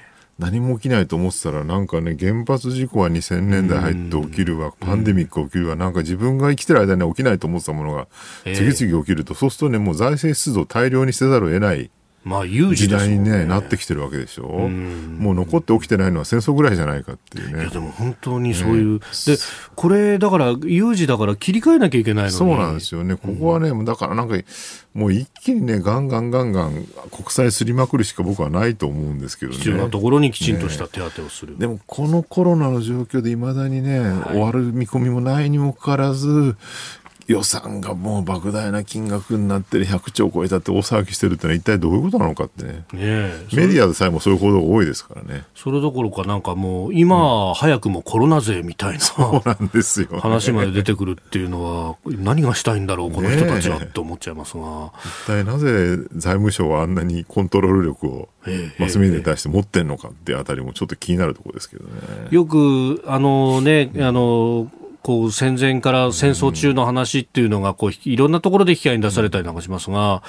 [0.43, 8.09] 何も起きないと思ってたら、なんかね、原発事故は2000年代入って起きるわ、パンデミック起きるわ、なんか自分が生きてる間に起きないと思ってたものが、
[8.45, 8.57] ええ。
[8.75, 11.93] 次々起きると、そうするとね、もう財政出動を大量にせざるを得ない
[12.25, 17.63] まあ、有時事ですもん代に、ね、なってきてるわけでしょ、もう残って起きてないのは戦争ぐらいじゃないかっていうね。
[17.63, 17.71] いや。
[17.71, 19.05] でも本当にそういう、で
[19.75, 24.37] これだから有事だから切り替えなきゃいけないのにそうなんですよね、ここはね、だからなんか、
[24.95, 29.59] もう一気にね、ガンガンガンガン国債すりまくるしか僕はないと思うんですけどね。
[29.59, 36.57] 必要なところにきちんとした手当てをする、でもこのコロナの状況でいまだにね、終わる見込みもないにもかかわらず、
[37.33, 42.73] 予算がもう莫大な金額になってる100兆超えたって大騒ぎしてるってのは一体どういうことなのかってね。
[42.73, 45.45] ねえメディアでさえもそういう報道が多いですからね。
[45.55, 50.21] それどころかなんかもう今、早くもコロナ税みたいなそうなんですよ、ね。
[50.21, 54.93] 話まで出てくるっていうのは何がしたいんだろうこの人たちはって思っちゃいますが、
[55.25, 61.91] 一体なぜ財務省はあんなにコントロール力をええマスメディアに対して持ってんのかってあたりもちょっと気になるところですけどね。
[62.31, 64.71] よくあのねあの
[65.03, 70.23] こう戦前から戦争中の話っていうのがこういろんなところで機会に出されたりなんかしますが、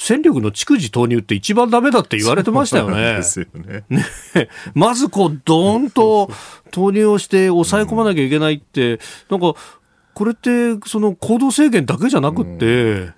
[0.00, 3.22] 戦力の蓄次投入って一番ダメだって言われてましたよねで。
[3.22, 3.84] すよ ね。
[4.72, 6.30] まずこう、ドーンと
[6.70, 9.54] 投入をして抑え込まなきゃいけないって、なんか、
[10.14, 13.10] これって、その行動制限だけじゃなくって、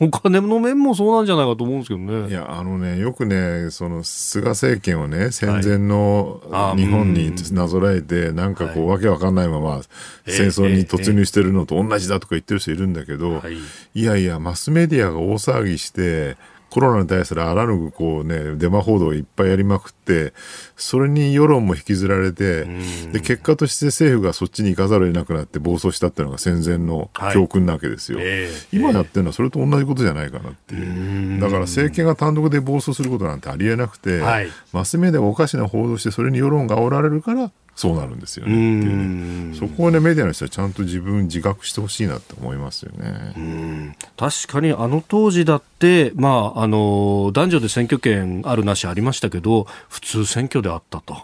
[0.00, 2.28] お金の面もそうなんじゃないかと思うんですけどね。
[2.28, 9.82] いや、あのね、よくね、その、菅政権をね、戦前のあ日本になぞらえて、なんかこう、わけわかんないまま、
[10.26, 13.56] 戦争に突入してるのと同じだとか言ってる人いるんだけど、はい。
[13.94, 16.36] いやいや、マスメディアが大騒ぎして、
[16.70, 20.34] コロナに対するあらぬるこうね、デマ報道をいっぱいやりまくって、
[20.76, 22.64] それに世論も引きずられて、
[23.12, 28.18] で、結果として政府がそっちに行かざるを得なくなって暴走したっていうのが戦前の教訓なわけですよ。
[28.20, 28.76] ええ。
[28.76, 31.40] 今やってるのはそれと同じことじゃないかなっていう。
[31.40, 34.48] だから政権が単独で暴走することなんてありえなくて、はい。
[34.72, 39.56] マスメディアがおかしな報道して、それに世論が煽られるから、そうなるんですよねっていうね。
[39.56, 43.94] そこをね、メディアの人はちゃんと自分自覚してほしいなって思いますよね。
[44.16, 51.18] 確かにあの当時だって、まあ、あの、男女で選挙権あるなしありましたけど、普通選挙であったと。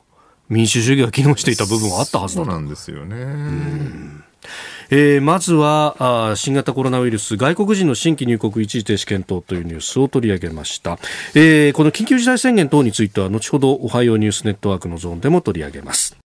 [0.49, 2.49] 民主主義が機能していた部分はあったはずだと。
[2.49, 4.23] そうなんですよね。
[4.91, 10.99] えーまずはあー新型コロナウイルス外国人の新規入国一時停止検討というニュースを取り上げました、
[11.35, 16.17] えーこの緊急事態宣言等については後ほどおはようニュースネットワークのゾーンでも取り上げます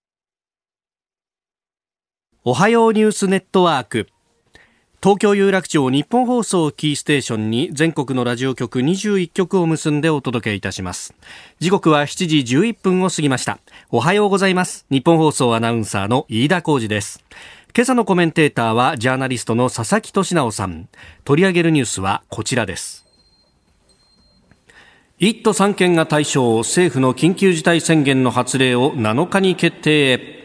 [2.46, 4.08] おはようニュースネットワーク。
[5.04, 11.14] 東京有楽町日本放送キーステーションに全国のラジオ局21局を結んでお届けいたします。
[11.60, 13.60] 時刻は7時11分を過ぎました。
[13.92, 14.86] おはようございます。
[14.90, 17.26] 日本放送アナウンサーの飯田浩二です。
[17.76, 20.88] 今朝のコメンテーターはジャーナリストの佐々木俊直さん。
[21.26, 23.06] 取り上げるニュースはこちらです。
[25.20, 30.39] 1都3県が対象政府の緊急事態宣言の発令を7日に決定。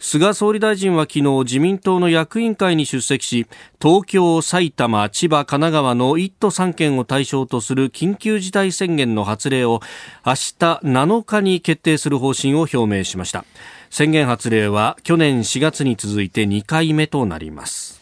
[0.00, 3.46] 菅総理大臣は昨日自民党の役員会に出席し
[3.82, 9.80] 東京、埼玉、千葉、神奈川の1都3県を対象とする緊急事態宣言の発令を
[10.24, 10.36] 明日
[10.84, 13.44] 7日に決定する方針を表明しました。
[13.90, 17.98] 宣言発令は去年4月に続いて2回目となります。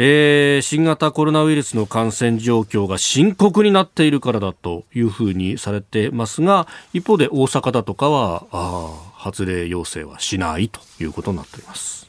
[0.00, 12.08] えー新型コロナウイルスの感染状況が深刻になっているからだというふうにされてますが一方で大阪だとかはあー発令要請はしないということになっています。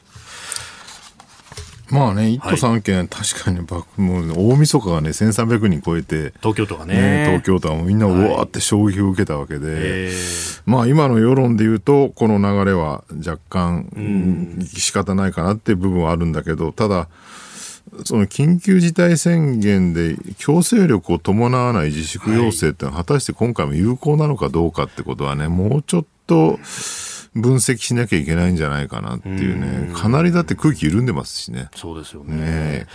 [1.90, 6.94] まあね、1都3県、確かにばもう大晦日がね、1300人超えて、東京都がね。
[6.94, 10.12] ね、東京都はもうみんなうわーって衝撃を受けたわけで、え
[10.66, 14.64] まあ今の世論で言うと、この流れは若干、うん。
[14.64, 17.08] 仕方ないかなっていう部分はあるんだけど、ただ、
[18.04, 26.58] その緊急事態宣言で強制力を伴わない自粛要請ってのは果たして今回も有効なのかどうかってことはね、もうちょっと
[27.34, 31.68] 分析しなきゃいけないんじゃないかなっていうね、かなりだって空気緩んでますしね。
[31.74, 32.36] そうですよね。
[32.36, 32.86] ね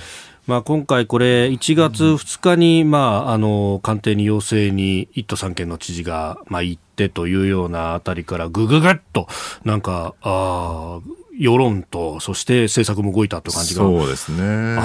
[0.48, 9.28] まあ、今回、これ1月2日に、まあ、あの官邸に要請に1都3県の知事が、まあ、行ってというようなあたりからぐぐぐっと
[9.64, 13.84] なんかあー世論とそして政策も動いたという感じが。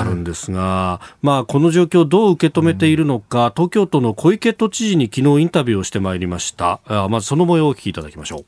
[0.00, 6.80] あるんですが、まあ、この状況をどう受け止めているのか、東京都の小池都知事に昨日インタビューをしてまいりました。
[6.86, 8.44] あまずその模様をお聞きいただきましょう。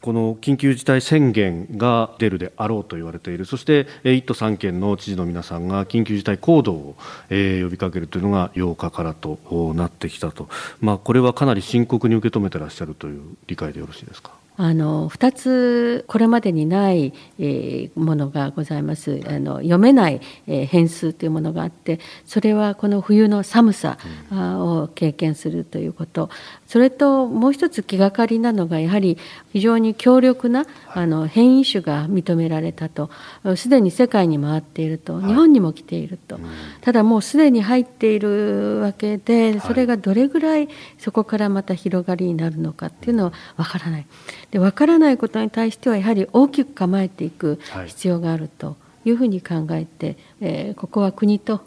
[0.00, 6.96] この緊急事態宣言が出るであろうと言われている、そしてえー1都3県の知事の皆さんが緊急事態行動を、
[7.30, 9.38] えー呼びかけるというのが8日からと
[9.74, 10.48] なってきたと、
[10.80, 14.37] まあ、これはかなり深刻に受け止めてらっしゃるという理解でよろしいですか？
[14.58, 19.20] あの2つこれまでにない、えー、ものがございます。
[19.26, 23.98] あの読めない、えー、変数というものがあってそれはこの冬の寒さ
[24.32, 26.28] を経験するということ。
[26.66, 29.16] それともう一つ気がかりなのがやはり
[29.52, 33.10] 非常に強力なあの変異種が認められたと。
[33.56, 35.20] すでに世界に回っていると。
[35.20, 36.40] 日本にも来ていると、
[36.80, 40.68] ただもうすでに入っているわけでそれがどれぐらい
[40.98, 44.06] そこからまた広がりになるのかっていうのはわからない
[44.50, 48.76] でわからないことに対してはやはり大きく構えていく必要があると。
[49.04, 51.62] いうふうに考えて、えー、ここは国と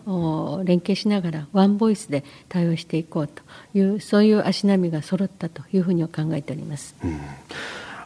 [0.63, 3.41] 連携しながらワンボイスで対応していこうと
[3.73, 6.93] いうそういう足並みが揃ったというふうに考えております。
[7.03, 7.19] うん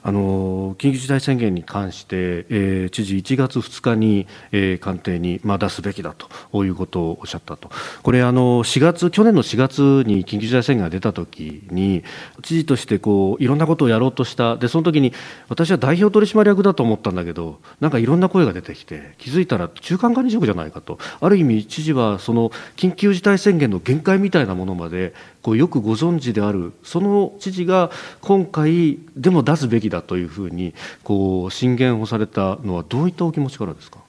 [0.07, 7.71] あの緊急事態宣言に関して、えー、知事、1月2日に、えー、官邸に、まあ、出すべきだということをおっしゃったと、
[8.03, 12.03] これあの4月、去年の4月に緊急事態宣言が出たときに、
[12.43, 15.11] 知事としてこういろんなことをやろうとした、でその時に
[15.49, 25.15] 私は代表取締役だと思ったんだけど、なんかいろんな声が出てきて、気づいたら中間管理職じゃないかと、ある意味、知事はその緊急事態宣言の限界みたいなものまで
[25.45, 27.91] こうよくご存知であるその知事が
[28.21, 33.99] 今回でも出すべきだというふうにこう進言をされたのはどういったお気持ちからですか？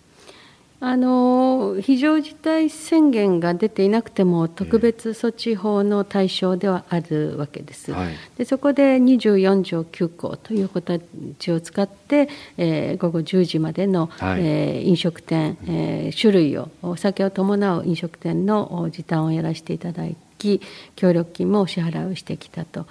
[0.79, 7.93] あの非常事態宣言が出ていなくても特別措置法の対象ではあるわけです。
[7.93, 20.61] はい、でそこで24条9項という形を使って、えー、午後10時までの、はい、えー、飲食店、えー、種類をお酒を伴う飲食店の時短をやらせていただいき
[20.95, 22.87] 協力金もお支払いをしてきたと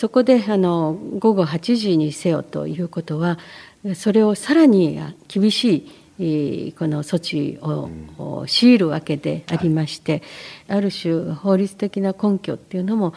[0.00, 3.38] そこであの午後8時にせよということは
[3.94, 10.22] それをさらに厳しいこの措置を強いるわけでありまして、
[10.68, 13.12] ある種法律的な根拠っていうのも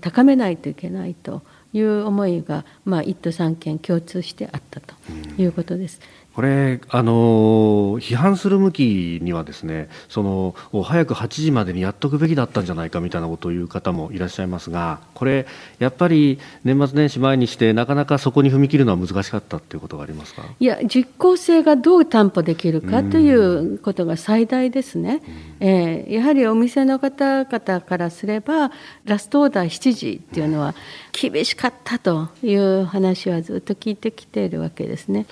[0.00, 1.42] 高めないといけないと
[1.72, 4.96] いう思いが、まあ、1都3県共通してあったと
[5.38, 6.00] いうことです。
[6.34, 15.46] これあの批判する向きにはですねその早く8時までにやっとくべきだったんじゃないかみたいなことを言う方もいらっしゃいますがこれ
[15.78, 20.42] やっぱり年末年始前にしてなかなかそこに踏み切るのは難しかったということがありますか？
[20.58, 25.22] いや実効性がどう担保できるかということが最大ですね、
[25.60, 28.72] えー、やはりお店の方々からすれば
[29.04, 30.74] ラストオーダー7時っていうのは
[31.12, 35.26] 厳しかったという話はずっと聞いてきているわけですね。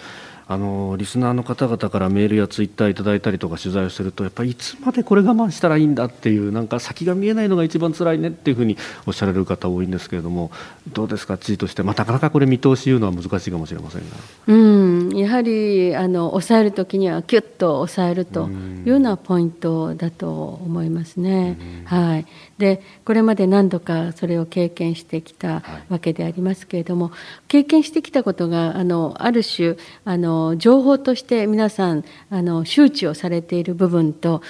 [0.52, 10.50] あのリスナーの方々からメールやツイッターいただいたりとか取材をするとやっぱりいつまでこれ我慢したらいいんだっていうなんか先が見えないのが一番辛いねっていうふうにおっしゃられる方多いんですけれども
[10.92, 14.16] どうですか知事として、まあ、なかなかこれ見通し言うのは難しいかもしれませんが、
[14.48, 21.56] うん、やはりあの抑える時にはキュッと抑えるというようなポイントだと思いますね。
[21.84, 22.26] はい、
[22.58, 27.14] でこれまで何度かそれを経験してきたわけでありますけれども、はい、
[27.48, 34.42] 経験してきたことがあのある種あの情報として皆さんあの周知をされている部分と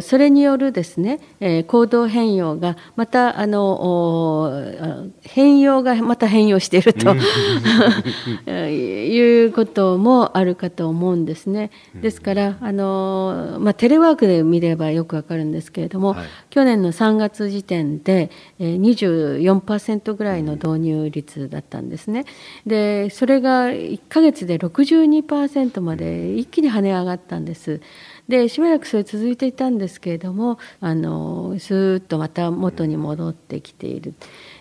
[0.00, 7.14] それによるですね、え行動変容がまたあの変容がまた変容していると
[8.50, 11.70] いうこともあるかと思うんですね。
[11.94, 18.30] ですからあの、まあ、テレワークで見ればよくわかるんですけれども、はい、去年の3月時点で
[18.60, 22.24] 24%ぐらいの導入率だったんですね。
[22.66, 27.80] でそれが1か月で62% 2%まで一気に跳ね上がったんです。
[28.28, 34.14] でしばらくそれ続いていたんですけれどもあのスーッとまた元に戻ってきている。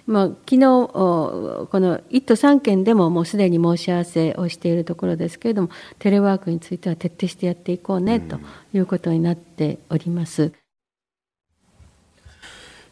[0.08, 8.40] まあ、昨日この1都3県でももうすでに申し合わせをしているところですけれどもテレワークについては徹底してやっていこうねと
[8.74, 10.54] いうことになっております。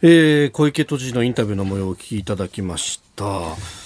[0.02, 3.26] えー、小池都知事のインタビューの模様をお聞きいただきました。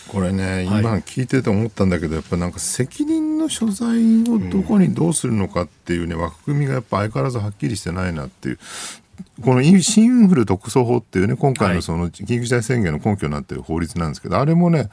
[0.09, 3.87] これね、今聞いてて思ったんだけど、やっぱなんか責任の所在
[4.23, 8.59] をどこにどうするのかっていうね、枠組みがやっぱ相変わらずはっきりしてないなっていう。
[9.43, 14.89] この新インフル特措法っていうね、今回のその緊急事態宣言の根拠になっている法律なんですけど、あれもね、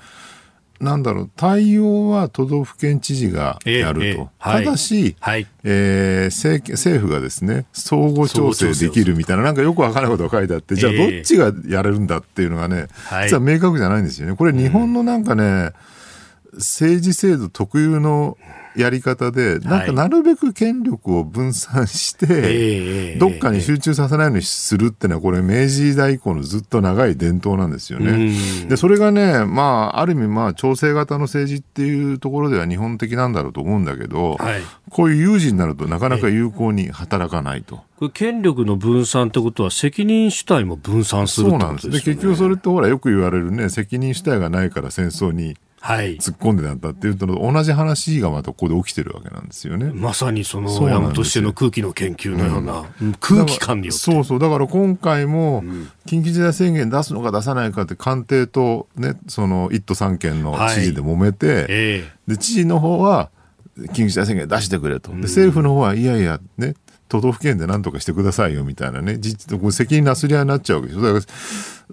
[0.80, 4.06] なんだろう、対応は都道府県知事がやると。
[4.06, 12.86] えーえーただし、はい、えー、政政府がですね、相互調整できるみたいな、なんかよくわからないことが書いてあって、じゃあどっちがやれるんだっていうのがね、
[13.24, 14.36] 実は明確じゃないんですよね。
[14.36, 15.72] これ日本のなんかね、うん。
[16.58, 18.38] 政治制度特有の
[18.76, 28.34] やり方で、なんかなるべく権力を分散して、どっかに集中させないようにするっていうのは、これ明治時代以降のずっと長い伝統なんですよね。
[28.68, 37.76] で、それがね、まあ、ある意味、まあ、調整型の政治っていうところでは日本的なんだろうと思うんだけど、はい、こういう有事になるとなかなか有効に働かないと。
[37.98, 41.90] これ権力の分散ってことは責任主体も分散するそうなんです。
[41.90, 45.56] で、結局それってほらよく言われるね、責任主体がないから戦争にはい。
[45.82, 49.92] 突っ込んでなったっていうと同じ話がまたここで起きてるわけなんですよね。
[49.94, 53.14] まさにその山本しての空気の研究のような、うん。
[53.20, 53.98] 空気感によって。
[53.98, 54.38] そうそう。
[54.38, 55.62] だから今回も
[56.06, 63.30] 緊急事態宣言出すのか出さないかって官邸とねその1都3県の知事で揉めて、えで知事の方は
[63.78, 65.12] 緊急事態宣言出してくれと。
[65.12, 66.74] で政府の方はいやいやね
[67.08, 69.18] 都道府県で何とかしてくださいよみたいなね。
[69.70, 71.20] 責任なすり合いになっちゃうわけですよ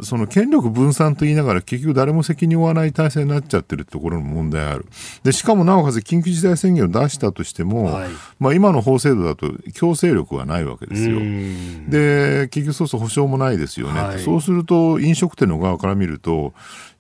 [0.02, 4.86] その権力分散と言いながら結局誰も責任を負わない体制になっちゃってるところの問題ある。
[5.24, 8.10] でしかもなおかつ緊急事態宣言を出したとしても、はい。
[8.40, 11.18] まあ、今の法制度だと強制力はないわけですよ。
[11.18, 11.90] うん。
[11.90, 14.20] で結局そうすると保証もないですよね、はい。
[14.20, 16.54] そうすると飲食店の側から見ると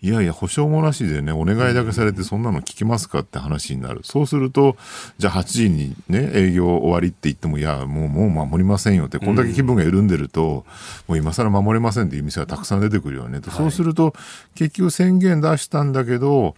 [0.03, 4.01] いやいや保証もなしでねお願いだけされてそんなの聞きますかって話になる。
[4.03, 4.75] そうすると
[5.17, 10.65] じゃあ8時にね営業終わりって言ってもいやもうもう守りませんよってこんだけ気分が緩んでると、
[11.07, 14.13] もう今更守れませんっていう店がたくさん出てくるよねと、そうすると
[14.55, 16.55] 結局宣言出したんだけど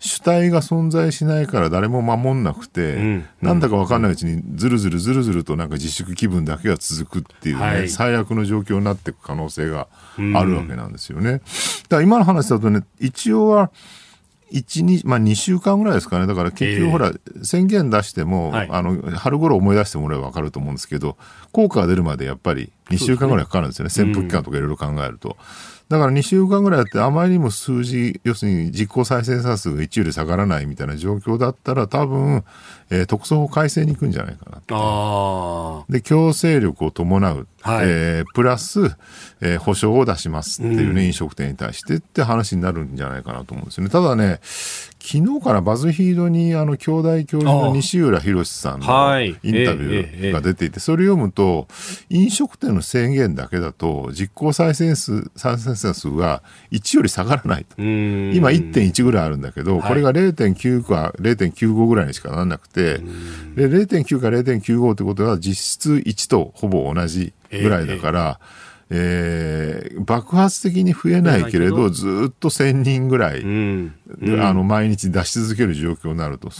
[0.00, 3.28] 主体が存在しないから誰も守んなくて、ん。
[3.42, 7.88] なんだか分かんないうちにずるずるずるずるとなんか自粛気分だけが続くっていうね、はい。
[7.90, 11.32] 最悪の状況になっていく可能性があるわけなんですよね。
[11.32, 13.70] だから今の話だとね一応は
[14.52, 16.78] 1日まあ、2週間ぐらいですかね、だから結ええ。
[16.78, 18.68] 局、ほら、宣言出しても、はい。
[18.70, 21.16] あの春頃思い出してもらえば分かると思うんですけど、
[21.52, 25.36] 効果が出るまでやっぱり2週間ぐらいかかるんですよね、潜伏期間とかいろいろ考えると。
[25.90, 32.44] だから2週間ぐらいやって、あまりにも数字、要するに実効再生産数が1より下がらないみたいな状況だったら、多分、
[32.90, 34.62] えー特措法改正に行くんじゃないかな。
[34.70, 38.96] あで、強制力を伴う、はいえープラス、
[39.40, 43.90] えー保証を出しますっていうね、うん飲食店に対してって話になるんじゃないかなと思うんですよね。
[43.90, 44.38] ただね、
[45.02, 49.28] 昨日からバズフィードに、あの、兄弟教授の西浦博さんのはい。
[49.28, 51.66] インタビューが出ていて、それを読むと、
[52.10, 57.80] 飲食店の制限だけだと、実効再生数、再生数が1より下がらないと。
[57.80, 59.88] 今1.1ぐらいあるんだけど、はい。
[59.88, 62.98] これが0.9か0.95ぐらいにしかならなくて、
[63.56, 68.59] で0.9か0.95ってことは実質1とほぼ同じぐらいだから、えー
[68.90, 73.94] 爆発的に増えないけれど、ずーっと1000人ぐらい、うん。
[74.40, 76.50] あの毎日出し続ける状況になると。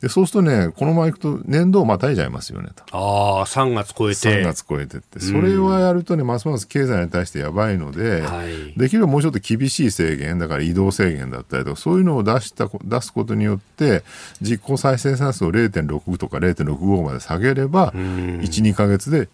[0.00, 2.82] でそうするとね、このままいくと年度をまたいじゃいますよねと。
[2.90, 4.42] ああ、3月超えて。
[4.42, 5.20] 3月超えてって。
[5.20, 14.02] それをやるとね、ますます経済に対してやばいので、はいできればもうちょっと厳しい制限、だから移動制限だったりとか、そういうのを出したこ出すことによって、
[14.42, 19.28] 実効再生産数を0.6とか0.65まで下げれば、1、2ヶ月で、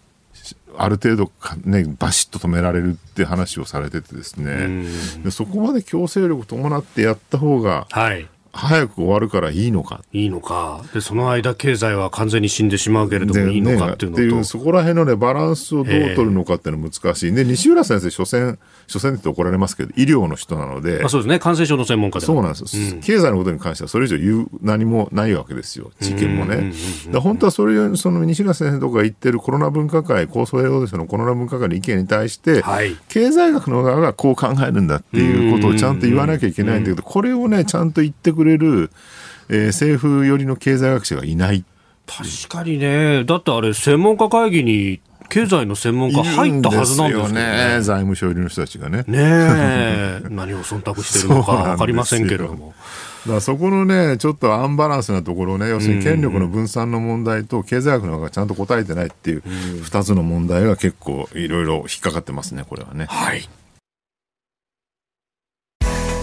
[0.76, 4.84] ある程度か、ね、バシッと止められるって話をされててですね、
[5.22, 8.28] でそこまで強制力伴ってやった方が、はい。
[8.52, 10.82] 早く終わるからいいのかいいのか。
[10.92, 14.22] で、その間、経済は完全に死んでしまうけれどもいいのかっていうのと。
[14.22, 17.32] ねってそこら辺のね、バランスをどう取るのかっていうのは難しい。
[17.32, 21.38] で、西浦先生、所詮、所詮って怒られますけど、医療の人なので、まあ、そうですね。
[21.38, 26.72] 感染症の専門家でそうなんですよ、経済のことに関してはそれ以上言う何もないわけですよ、知見もね。
[27.14, 38.90] 本当はそれその西浦先生とかが言ってるコロナ分科会、厚生労働省のコロナ分科会の意見に対して、はい経済学の側がこう考えるんだっていうことをちゃんと言わなきゃいけないんだけど、これをね、ちゃんと言ってくれる、
[39.48, 41.64] えー政府寄りの経済学者がいない。
[42.06, 43.24] 確かにね。
[43.24, 47.80] だってあれ、専門家会議に経済の専門家入ったはずなんですよいるんね。
[47.80, 49.04] 財務省入りの人たちがね。
[49.06, 50.20] ねえ。
[50.28, 52.74] 何を忖度してるのかわかりませんけれども。
[53.26, 59.42] だそこのね、ちょっとアンバランスなところね、要するに権力の分散の問題と経済学の方がちゃんと答えてないっていう
[59.82, 63.06] 二つの問題が結構いろいろ引っかかってますね、これはね。
[63.08, 63.48] はい。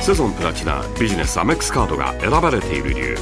[0.10, 3.18] セゾンプラチナビジネスアメックスカードが選ばれている理由。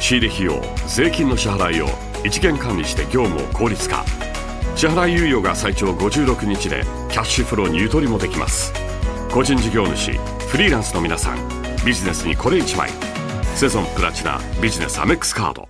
[0.00, 1.88] 仕入れ費用税金の支払いを
[2.24, 4.02] 一元管理して業務を効率化。
[4.74, 8.72] 支払い猶予が最長56日でキャッシュフローにゆとりもできます。
[9.30, 10.12] 個人事業主
[10.48, 11.36] フリーランスの皆さん
[11.84, 12.88] ビジネスにこれ一枚。
[13.54, 15.68] セゾンプラチナビジネスアメックスカード。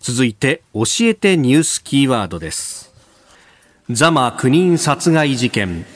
[0.00, 2.92] 続いて、教えてニュースキーワードです。
[3.88, 5.86] ザマ9人殺害事件。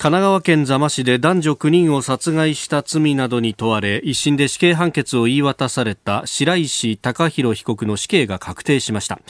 [0.00, 9.20] 神奈川県座間市で男女9人を殺害した罪などに問われ一審で死刑判決を言い渡された白石貴弘被告の死刑が確定しました。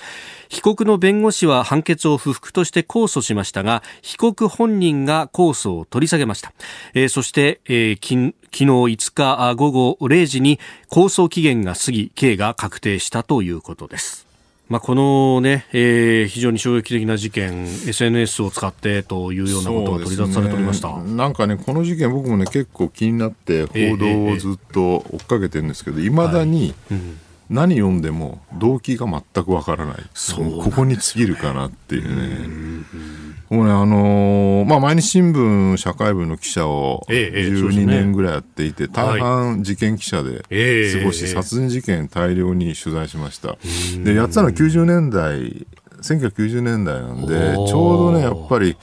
[0.50, 6.52] 被告の弁護士は判決を不服として控訴しましたが被告本人が控訴を取り下げました、
[6.92, 10.58] えーそして、えーき昨日5日午後0時に
[10.90, 14.27] 控訴期限が過ぎ刑が確定したということです。
[14.68, 20.94] まあ、このね、えー非常に衝撃的な事件、SNS を使ってというようなことが取り沙汰されておりました。
[20.98, 26.74] ねなんかね、この事件僕もね、結構気になって報道をずっと追っかけてるんですけど、いまだに
[27.48, 29.96] 何読んでも動機が全くわからない。
[30.36, 32.84] ここに尽きるかなっていうね。
[33.50, 37.84] もうね、あのーまあ、毎日新聞社会部の記者をええええそうですね。
[37.84, 43.56] 12年ぐらいやっていて、大半事件記者でええ過ごし、殺人事件大量に取材しました。
[44.04, 45.66] で、やってたのは90年代、
[46.02, 48.76] 1990年代なんで、ちょうどね、やっぱり、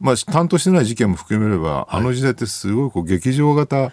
[0.00, 3.92] まあ、担当してない事件も含めれば、あの時代ってすごいこう劇場型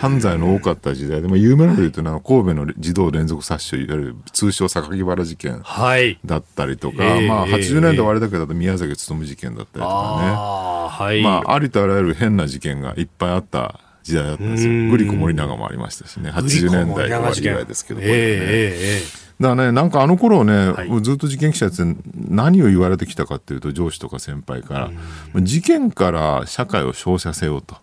[0.00, 6.18] 犯罪の多かった時代で、まあ、有名なので言うと神戸の児童連続殺傷、いわゆる通称榊原事件はい。
[6.24, 9.88] だったりとか、ええまあ、ええ80年代終わりだけだと宮崎勤事件だったりとかね。
[9.88, 11.22] ああ、はい。
[11.22, 14.90] まあ、ありとあらゆる変な事件がいっぱいあった時代だったんですうんよ。
[14.92, 16.30] グリコ森永もありましたしね。
[16.30, 21.02] 80年代ぐらいですけど、これねえええええだからね、なんかあの頃ね、はい。
[21.02, 21.96] ずっと事件記者やってて
[22.28, 24.90] 何を言われてきたかっていうと、上司とか先輩か
[25.34, 27.76] ら、事件から社会を照射せようと。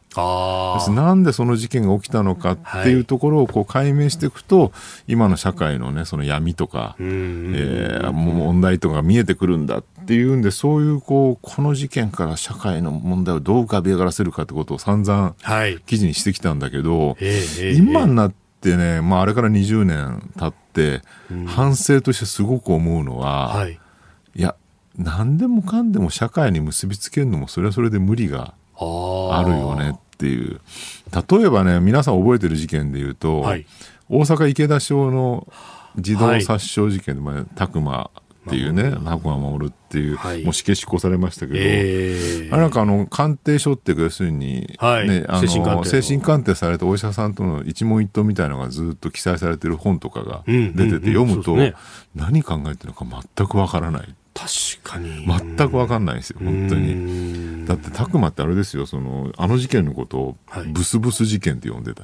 [0.92, 4.72] なんでその事件が起きたのかっていうところをこう解明していくと、
[5.08, 15.80] 今の社会のね、その闇とか、うんえー問題とかが見えてくるんだっていうんで、そういうこう、この事件から社会の問題をどう浮かび上がらせるかってことを散々はい。
[15.86, 17.74] 記事にしてきたんだけど、ええええ。
[17.74, 18.45] 今になって
[18.78, 21.02] ね、まああれから20年経って、
[21.48, 23.80] 反省としてすごく思うのは、はい。
[24.36, 24.56] いや、
[24.98, 30.62] 何でもかんでも社会に結びつけるのもそれはそれで無理があるよねっていう。
[31.12, 33.66] 例えばね、皆さん覚えてる事件で言うと、はい
[34.10, 35.48] 大阪池田署の
[35.98, 38.12] 児童殺傷事件で、まあ、拓磨
[38.48, 40.44] っていうね、拓磨守っていう、はい。
[40.44, 42.50] もう死刑執行されましたけど、ええ。
[42.52, 45.10] あれなんかあの、鑑定書っていうか、要するに、はい。
[45.10, 46.02] ね、あの精神鑑定の。
[46.02, 51.58] 精神鑑定されたお医者さんとの一問一答みたいなのがずっと記載されてる本とかがうん出てて、読むと、
[52.14, 54.16] 何考えてるのか全くわからない。
[54.36, 54.50] 確
[54.84, 55.26] かに。
[55.26, 56.94] 全くわかんないですよ、本当に。
[56.94, 62.04] にだって、拓磨ってあれですよ、その、あの事件のことをはい、ブスブス事件って呼んでた。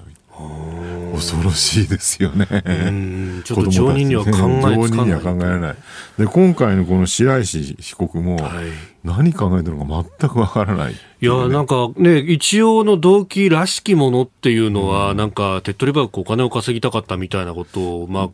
[1.11, 2.47] 恐ろしいですよね。
[2.65, 4.75] うんちょっと常人には考えつかない。
[4.75, 5.75] 常人には考えられない。
[6.17, 8.65] で、今回のこの白石被告も、はい。
[9.03, 10.93] 何考えてるのか全くわからない。
[10.93, 18.29] いや、なんかね、一応の動機らしきものっていうのは、なんか手っ取り早くお金を稼ぎたかったみたいなことを、まあ、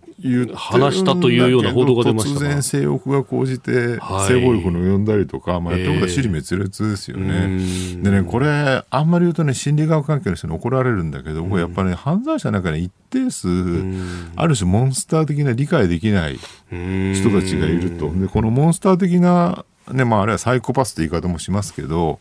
[0.55, 2.45] 話したというような報道が出ましたが。
[2.47, 4.27] 突然性欲が高じてはい。
[4.27, 7.47] 性暴力の呼んだりとか、まあ、やってることは尻滅裂ですようね。
[7.47, 8.03] ん。
[8.03, 13.47] でね、これ、あんまり言うとね、心理学関係の人に怒られるんだけど、僕やっぱね、犯罪者の中に一定数、
[14.35, 16.37] ある種モンスター的な理解できない
[16.69, 18.11] 人たちがいると。
[18.13, 22.19] で、このモンスター的な、ね、まあ、あるいはサイコパスって言い方もしますけど、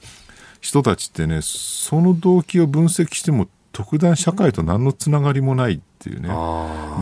[0.61, 6.31] 人たちってね、その動機を分析しても、特段社会と何のつながりもないっていうね。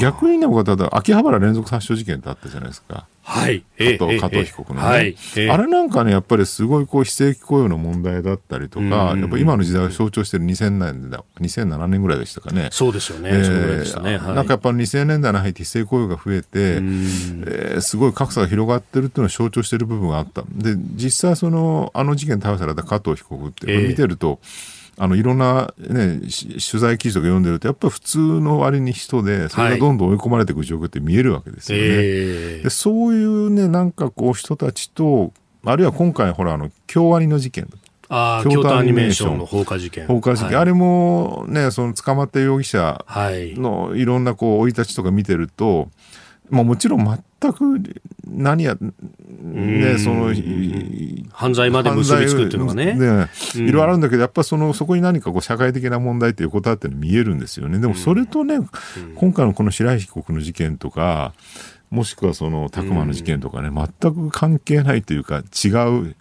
[0.01, 3.07] 逆にね、僕はただ、秋葉原連続殺傷事件ってあったじゃないですか。
[3.23, 3.65] はい。
[3.79, 5.17] え加藤え加藤被告のね、はい。
[5.37, 12.71] ええあれなんかね、やっぱりすごいこう非正規雇用の問題だったりとか、うんやっぱ今の時代を象徴してる2000年だ、2007年ぐらいでしたかね。
[12.73, 13.31] そうですよね。
[13.33, 20.43] えなんかやっぱ2000年代に入って非正規雇用が増えて、えーすごい格差が広がってるっていうのを象徴してる部分があった。
[20.53, 24.41] で、実際その、あの事件で逮捕された加藤被告って、ええ見てると、
[24.97, 31.85] あの、いろんなね、し取材記事とか読んでると、やっぱり普通の割に人で、それがどんどん追い込まれていく状況って見えるわけですよね。
[31.85, 35.33] ええでそういうね、なんかこう人たちと、
[35.65, 37.69] あるいは今回ほら、あの、京アニの事件、
[38.09, 40.07] ああ、京都アニメーションの放火事件。
[40.07, 43.59] 放火事件、はいあれもね、その捕まった容疑者はい。
[43.59, 45.89] のいろんなこう、生い立ちとか見てると、
[46.51, 47.05] まあもちろん
[47.45, 50.35] 全く何や、ね、その、
[51.31, 52.95] 犯罪まで結びつくっていうのがね。
[52.95, 57.79] ねうんいろいろあるんだけど、やっぱその、そこに何かこう、社会的な問題っていうことだっての見えるんですよね。
[57.79, 58.59] でもそれとね、
[59.17, 61.35] 今回のこの白石被告の事件とか、
[61.95, 66.15] もしくはその、拓磨の事件とかね、全く関係ないというか、違う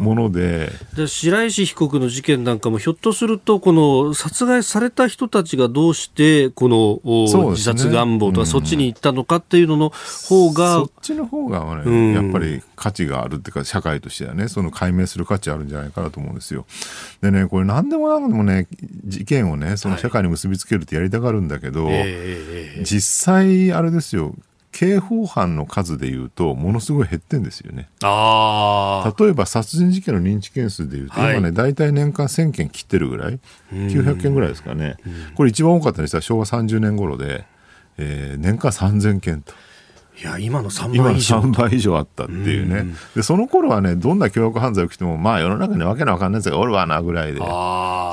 [0.00, 8.44] もので、で白石被告の事件なんかもひょっとするとこの殺害された人たちがどうしてこのお自殺願望とうん。
[8.44, 9.92] かそっちに行ったのかっていうのの
[10.28, 12.12] 方が、そっちの方がね、うん。
[12.14, 16.66] やっぱり価値があるっていうか、社会としてはね、その解明する価値あるんじゃないかなと思うんですよ。
[17.22, 18.66] でね、これ何でもなんでもね、
[19.04, 22.04] 事件をね、その社会に結びつけるってやりたがるんだけど、ええええ
[22.78, 22.84] ええ。
[22.84, 24.34] 実際、あれですよ、
[24.74, 27.88] 刑法犯の数でいうと、ものすごい減ってんですよね。
[28.02, 33.38] ああ例えば殺人事件の認知件数でいうと、はい今ね、大体年間1000件切ってるぐらい、
[33.72, 34.96] 900件ぐらいですかね。
[35.36, 37.44] これ一番多かったのは昭和30年頃で、
[37.98, 39.54] えー年間3000件と。
[40.16, 42.94] いや今の3今の倍以上3倍以上あったっていうね。
[43.16, 47.40] で、その頃はね、どんな凶悪犯罪起きても、まあ世の中にわけのわかんないやつがおるわな、ぐらいで、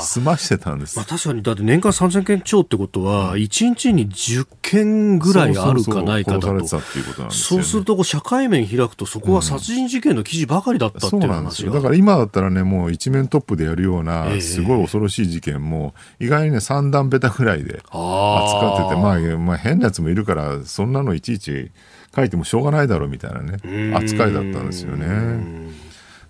[0.02, 1.06] 済ましてたんですまあ、。
[1.06, 7.30] 確かにだって年間3000件超ってことは1日に10件ぐらいあるかないかだとそうすよ、ね。
[7.30, 11.72] そうすると社会面開くとそこは殺人事件の記事ばかりだったってそいうう話なんですよ。
[11.72, 21.72] だがから今だったらね、もう一面トップでやるようえな、えすごい恐ろしい事件も、意外にね、三段ベタぐらいであ扱ってて、まあ、まあ、変なやつもいるから、そんなのいちいち
[22.16, 25.72] 書いてもしょうがないだろうみたいなね、扱いだったんですよね。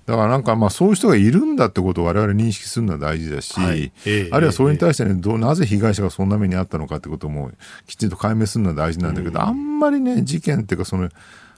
[0.05, 3.91] だからなんかまあそういう人がいるんだってことを我々認識するのは大事だし、はい。
[4.05, 7.51] ええあるいはそれに対して、ね、どうなぜ被害者がそんな目にあったのかってことも
[7.85, 11.09] きちんと解明するのは大事なんだけど、あんまりね事件っていうかその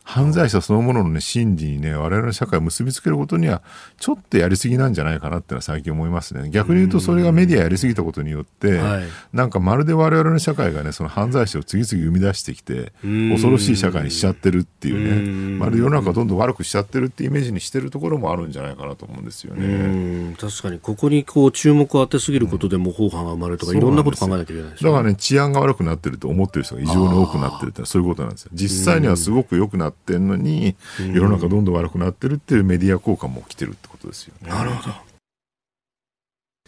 [0.04, 3.62] 犯罪者そのものの、ね、心理にね我々の社会を結びつけることには
[3.98, 6.50] ちょっとやりすぎなんじゃないかなってのは最近思いますね。
[6.50, 9.04] 逆に言うとそれがメディアやりすぎたことによって、はい。
[9.32, 13.32] なんかまるで我々の社会がねその犯罪者を次々生み出してきてん。
[13.32, 15.58] 恐ろしい社会にしちゃってるっていううん。
[15.58, 20.32] ねまるで世の中をどんどん悪くしちゃってるってイメージにしてるところもあるんじゃないかなと思うんですようね。
[20.32, 20.36] ん。
[20.36, 28.52] 確かにここにこう注目を当てすぎることで模倣犯が生まれるとか、いろんなこと考えなきゃいけないだからね、治安が悪くなってると思ってる人が異常に多くなってるってそういうことなんですよ。
[28.54, 34.50] 実際にはすごく良くなってるのに、世の中どんどん悪くなってるっていうメディア効果も起きてるってことですよね。
[34.50, 34.94] なるほど。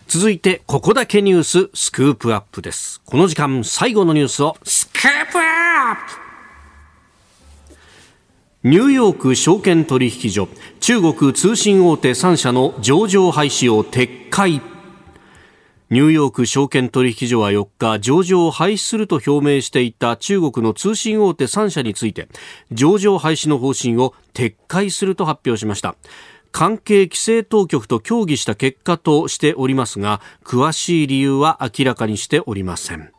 [0.07, 3.01] 続いて、ここだけニューススクープアップです。
[3.05, 6.25] この時間、最後のニュースをスクープアップ
[8.67, 10.47] ニューヨーク証券取引所、
[10.79, 14.74] 中国通信大手3社の上場廃止を撤回。
[15.91, 22.27] ニューヨーク証券取引所は4日、上場を廃止すると表明していた中国の通信大手3社について、
[22.71, 25.95] 上場廃止の方針を撤回すると発表しました。
[26.51, 33.14] 関係規制当局と協議した結果としておりますが、詳しい理由は明らかにしておりません。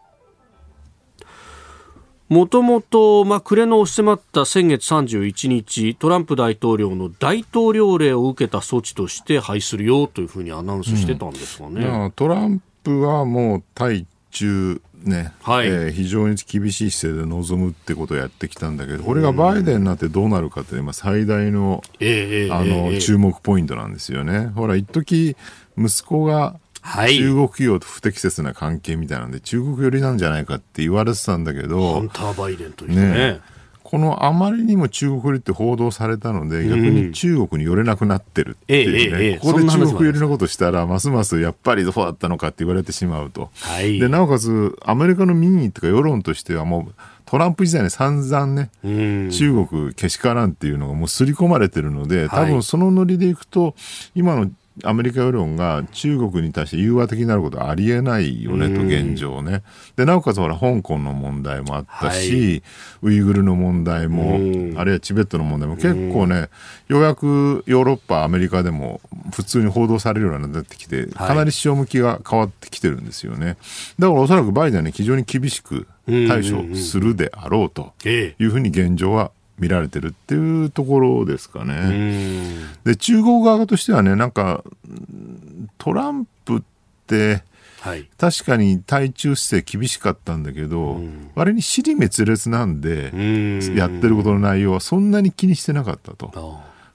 [2.29, 11.85] もともと、まあ、暮れの押し迫った先月31日、トランプ大統領の大統領令を受けた措置として廃止するよというふうにアナウンスしてたんですがね。
[11.85, 24.49] だからトランプはもう対中ね、はいえー非常に厳しい姿勢で臨むってことをやってきたんだけど、これがバイデンになってどうなるかって今最大のあの、ええ注目ポイントなんですよね。
[24.49, 25.37] ほら、一時
[25.79, 26.57] 息子が
[26.87, 27.17] はい。
[27.17, 33.11] 中国企業と不適切な関係みたいなんで、中国寄りなんじゃないかって言われてたんだけハどン、ター・バイデンというね。
[33.11, 33.41] ね
[33.83, 39.39] このあまりにも中国寄りって報道されたので、逆に中国に寄れなくなってるっていうね、ええええええ。
[39.39, 43.51] ここで中国寄りのことしたら、ますますやっぱりどうだったのかって言われてしまうと。
[43.61, 44.01] はい。
[44.01, 46.95] でなおかつ、アメリカの民意とか世論としては、もう
[47.27, 49.31] トランプ時代に散々ね、うん。
[49.31, 52.51] 中国けしからんっていうのがもう刷り込まれてるので、多はい。
[52.51, 53.77] 分そのノリでいくと、
[54.17, 54.51] 今の
[54.85, 59.63] アメリカ世論が中国に対して融和的になることはありえないよねと、うん現状ね。
[59.97, 62.63] で、なおかつほら、香港の問題もあったし、
[63.01, 66.51] はウイグルの問題もうん、あるいはチベットの問題も結構ね、
[66.89, 69.01] ようやくヨーロッパ、アメリカでも
[69.33, 73.57] 普通に報道されるようになってきて、かなり潮向きが変わってきてるんですよね。
[73.99, 77.93] だからおそらくバイデンはね、非常に厳しく対処するであろうと。
[78.05, 81.75] ええいうふうに現状は見られてるっていうところですかうね。
[81.75, 86.63] んで中国側としてはねなんかうんトランプっ
[87.07, 87.43] て
[87.81, 88.09] はい。
[88.19, 91.01] 確かに対中姿勢厳しかったんだけど、
[91.37, 96.33] 割に尻滅裂なんで、うんやってることの内容はそんなに気にしてなかったと。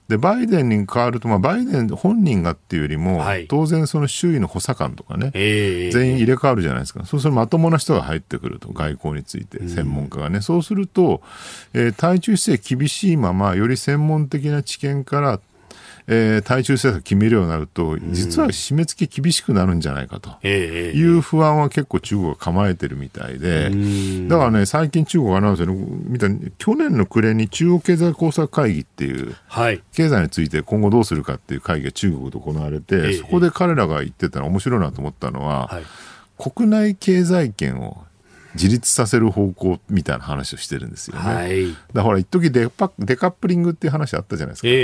[0.08, 7.04] あでバイデンに変わると、まあ、バイデン本人がっていうよりも、はい当然その周囲の補佐官とかね、ええ全員入れ替わるじゃないですか。
[7.04, 10.40] そうするとまともな人が入ってくると、外交について、専門家がね。
[10.40, 11.22] そうすると、
[11.74, 15.40] えー対中姿勢厳しいまま、より専門的な知見から、
[16.06, 20.30] えー対中政策決めるようになると、実は締め付け厳しくなるんじゃないかと。
[20.42, 26.28] ええいう不安は結構中国が構えてるみたいで、んだからね、最近中国アナウンスで見た、
[26.58, 29.82] 去年の暮れに中国経済工作会議っていう、はい。
[29.92, 35.82] 経済について今後どうするかっていう会議が中国で行われて、ええそこで彼らが言ってたの面白いなと思ったのは、はい。
[36.38, 38.04] 国内経済圏を
[38.54, 41.22] 自立させる方向みたいな話をしてるんですよね。
[41.22, 41.66] はい。
[41.92, 44.68] だから一時デパデカップリングっていう話あったじゃないですか。
[44.68, 44.74] ええ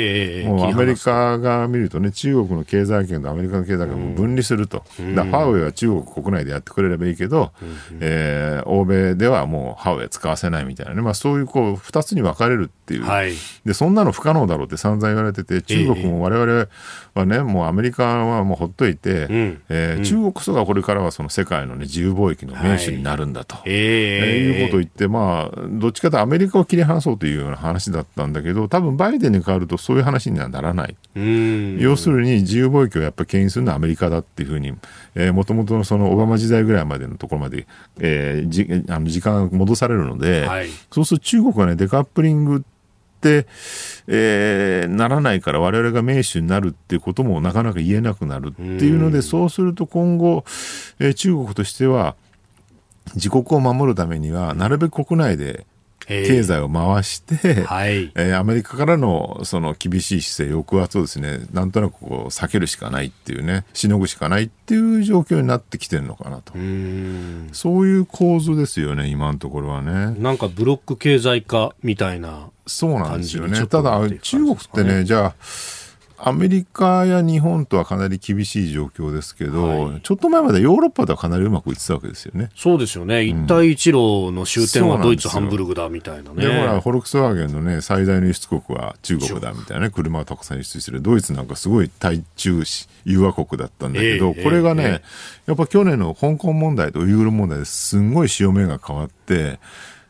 [0.41, 4.79] ええもうアメリカが見るとね、中国の経済圏とアメリカの経済圏を分離すると。
[4.79, 7.53] だからファーウェイは中国国内でやってくれればいいけど、
[8.01, 13.05] えー欧米ではもうファーウェイ使わせないみたいなね、まあそういうこう、二つに分かれるっていう。
[13.05, 13.33] すはい。
[13.65, 16.67] で、そんなの不可能だろうって散々言われてて、中国も我々
[17.15, 23.58] はね、もうアメリカはもうほっといて、んえー中国こそがこれからはその世界のね、自由貿易の盟主になるんだと。
[23.65, 30.97] ええいうことを言って、まあ、どっちかというとアメリカを切り離そうというような話だったんだけど、多分バイデンに変わるとそういう話にはならない。
[31.17, 31.79] うん。
[31.79, 34.75] 要するに自由貿易をやっぱり牽引するのはアメリカだっていうふうに、
[35.15, 37.67] えー、もともとのそのオバマ時代ぐらいまでのところまで、
[37.99, 42.61] えーじあの時間が戻されるので、はいそうすると中国はね、デカップリングっ
[43.21, 43.47] て、
[44.07, 50.45] えーならないから我々が盟主になるっていうこともなかなか言えなくなるっていうので、そうすると今後、
[50.99, 52.15] えー中国としては、
[53.15, 55.67] 自国を守るためには、なるべく国内で
[56.11, 58.11] ええ経済を回して、はい。
[58.15, 66.55] えーアメリカからのその厳しい姿勢、抑圧をですね、なんとなくこう避けるしかないっていうね、しのぐしかないっていう状況になってきてるのかなと。
[66.55, 67.51] うん。
[67.53, 70.15] そういう構図ですよね、今のところはね。
[70.19, 72.49] なんかブロック経済化みたいな。
[72.67, 73.67] そうなんですよね。
[73.67, 75.35] ただ中国ってね、じゃあ、
[76.21, 82.51] アメリカや日本とはかなり厳しい状況ですけど、ちょっと前までヨーロッパではかなりうまくいってたわけですよね。
[82.57, 83.25] そうですよね。
[83.25, 86.45] 一帯一路の終点はドイツ、ハンブルグだみたいなね。
[86.45, 91.01] で、ほら、フォルクスワーゲンのね、最大の輸出国は中国だみたいなね、車をたくさん輸出してる。
[91.03, 92.65] ドイツなんかすごい対中
[93.05, 95.03] 融和国だったんだけど、ええこれがね、え
[95.47, 99.61] やっぱ去年の香港問題とウイグル問題ですんごい潮目が変わって、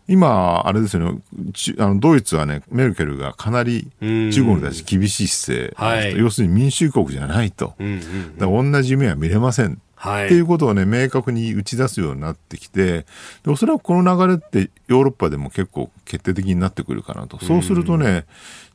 [0.08, 1.20] 今、あれですよね、
[1.52, 7.74] ちあのドイツはね、メルケルがかなり中国に対して厳しい姿勢、はい要するに民主国じゃないと。
[7.78, 8.38] うんうん。
[8.38, 9.80] だから同じ夢は見れません。
[9.94, 10.26] はい。
[10.26, 13.04] っていうことをね、明確に打ち出すようになってきて、
[13.44, 17.44] でおそらくこの流れってヨーロッパでも結構決定的になってくるかなと。
[17.44, 18.24] そうするとね、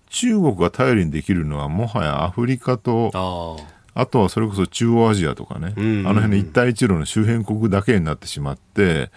[0.10, 3.60] 中国が頼りにできるのはもはやアフリカと、
[3.96, 9.10] あとはそれこそ中央アジアとかね、うんうんうんあの辺の一帯一路の周辺国だけになってしまって、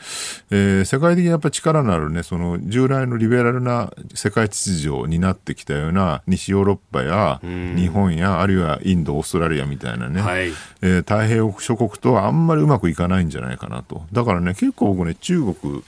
[0.50, 10.48] えー世界的にやっぱり力のあるね、その従来のリベラルな世界秩序になってきたような西ヨーロッパや日本や、あるいはインド、オーストラリアみたいなね、はい。
[10.82, 14.02] えー太平洋諸国とはあんまりうまくいかないんじゃないかなと。
[14.12, 15.82] だからね、結構僕ね、中国、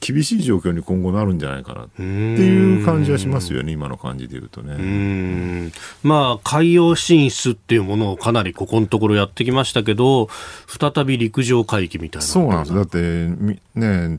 [0.00, 4.74] 厳しい状況に今後なるんじゃないかなっていう感じはしますよね、今の感じで言うとね。
[4.74, 5.72] うーん
[6.02, 10.28] まあ、海洋進出っていうものをかなりここのところやってきましたけど、
[10.66, 12.26] 再び陸上海域みたいな。
[12.26, 12.74] そうなんです。
[12.74, 12.98] だって、
[13.38, 14.18] みね、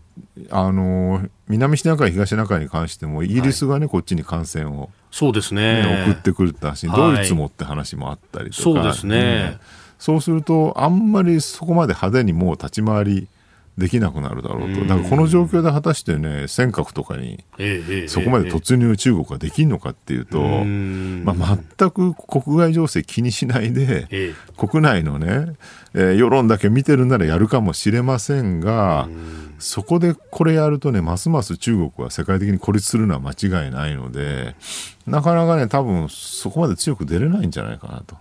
[0.51, 6.03] あの、南シナ海、東シナ海に関しても、イギリスがね、こっちに艦船を、そうですねね。
[6.05, 8.61] 送ってくるって話、はいドイツもって話もあったりとか。
[8.61, 9.59] そうですね
[9.97, 13.27] そうすると、あんまりそこまで派手にもう立ち回り
[13.77, 14.81] できなくなるだろうと。
[14.81, 17.43] だからこの状況で果たしてね、尖閣とかに、
[18.07, 21.23] そこまで突入中国ができるのかっていうと、ん。
[21.23, 24.33] まあ、全く国外情勢気にしないで、え。
[24.57, 25.53] 国内のね、
[25.93, 29.07] えー世論だけ見てるならやるかもしれませんが、
[29.59, 34.55] そこでこれやるとね、ますます中国は世界的に孤立するのは間違いないので、
[35.05, 38.15] なかなかね、多分そこまで強く出れないんじゃないかなと。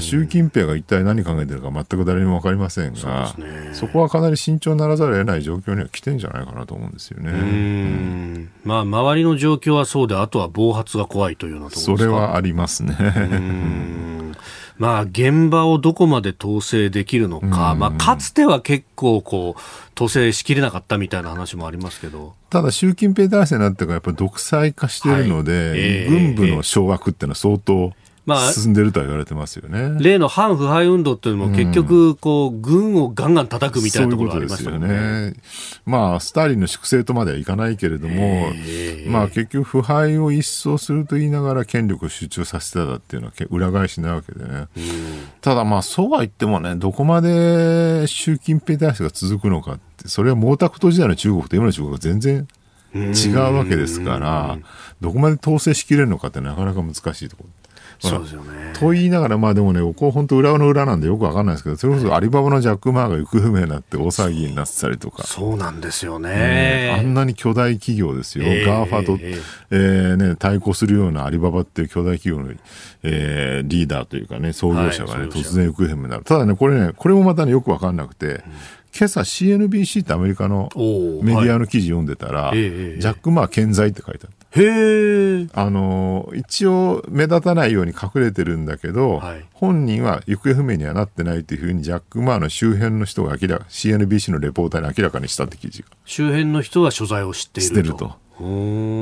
[0.00, 7.30] 習近平が一体何考えてるか全く誰にも分かりませんがそねそこはかなり慎重にならざるを得ない状況には来てんじゃないかなと思うんですよね。
[7.30, 12.96] うーんまあ、周りの状況はそうで、あとは暴発が怖いというようなところそれはありますね。
[14.80, 19.60] うんまあ、現場をどこまで統制できるのか、まあ、かつては結構こう、
[19.94, 22.34] 統制しきれなかったみたいな話もありますけど。
[22.48, 25.78] ただ習近平体制になってからやっぱり独裁化してるので、はい。
[25.78, 26.10] ええ。
[26.10, 27.92] 軍部の掌握っていうのは相当
[28.26, 29.96] まあ進んでるとは言われてますよね。
[30.00, 34.76] 例の反腐敗運動っていうのも結局、こう、軍をガンガン叩くみたいなところがありましたね。
[34.76, 35.34] よね。
[35.86, 44.66] まあ、スターリンの粛清とまではいかないけれども、ええまあ結局腐敗を一掃すると言いながら権力を集中させてたっていうのはけ裏返しなわけでね。
[45.40, 52.46] ただまあそうは言ってもね、どこまで習近平体制が続くのかって、それは毛沢東時代の中国と今の中国が全然
[52.94, 54.58] 違うわけですから、
[55.00, 57.50] どこまで統制しきれるのかってなかなか難しいところ。
[58.00, 58.72] そうですよね。
[58.74, 65.22] と言いながら、まあでもね、こう本当裏の裏なんでよくわかんないですけど、それこそアリババのジャック・マーが行方不明になって大騒ぎになってたりとか。
[65.24, 67.02] そうなんですよあんね。
[67.14, 69.38] なに巨大企業ですよ、ええ GAFA と、え
[69.70, 72.54] えーね、対抗するようなアリババっていう巨大企業の、
[73.02, 76.24] えーリーダーというかね、創業者がね、はい突然行方不明になる。
[76.24, 78.42] ただね、これね、これもまたね、よくわかんなくて、
[78.96, 80.70] 今朝 CNBC ってアメリカの
[81.22, 84.39] メディアの記事読んでたら、いええジャック・マー健在って書いてあった。
[84.52, 85.48] へえ。
[85.52, 98.16] あのー一応目立たないように隠れてるんだけど、はい本人は行方不明にはなってないというふうにジャック・マーの周辺の人が明らか CNBC のレポーターに明らかにしたって記事が周辺の人は所在を知っていると。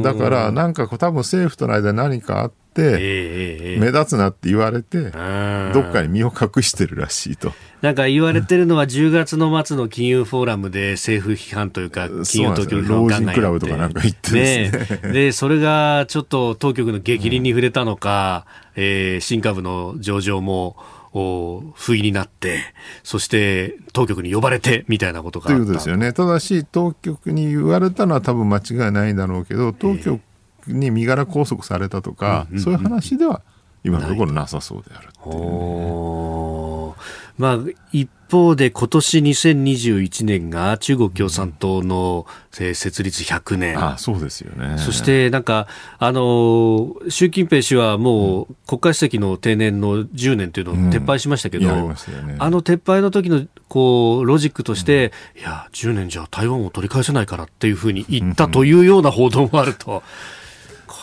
[0.02, 7.52] だからなんかこう多分政府との間に何かあって、目立つなって言われて、えどっかに身を隠してるらしいと。
[7.80, 13.34] なんか言われてるのは10月の末の金融フォーラムで政府批判というか金融当局批判をガンガンやって。
[13.34, 15.00] 老人クラブとかなんか言ってですね。
[15.02, 15.12] ね。
[15.12, 20.76] で、それがちょっと当局の激鱗に触れたのか、えー新株の上場も、
[21.12, 22.60] お不意になって、
[23.02, 25.60] そして当局に呼ばれてみたいなことがという。
[25.60, 26.12] ことですよね。
[26.12, 30.20] ただし、当局に言われたのは多分間違いないんだろうけど、当局
[30.68, 33.42] に身柄拘束されたとか、そういう話では
[33.84, 36.88] 今のところなさそうであるっていう。
[36.88, 36.94] ね
[37.38, 37.58] まあ、
[37.92, 42.26] 一方で今年2021年が中国共産党の
[42.60, 43.78] えー設立100年。
[43.78, 44.76] ああそうですよね。
[44.78, 51.94] そしてなんか、あのー習近平氏はもう国家主席の定年の10年というのを撤廃しましたけど、うんね。
[52.40, 60.02] あの撤廃の時のこうロジックとして、いや、10年じゃ台湾を取り返せないからっていうふうに言ったというような報道もあると。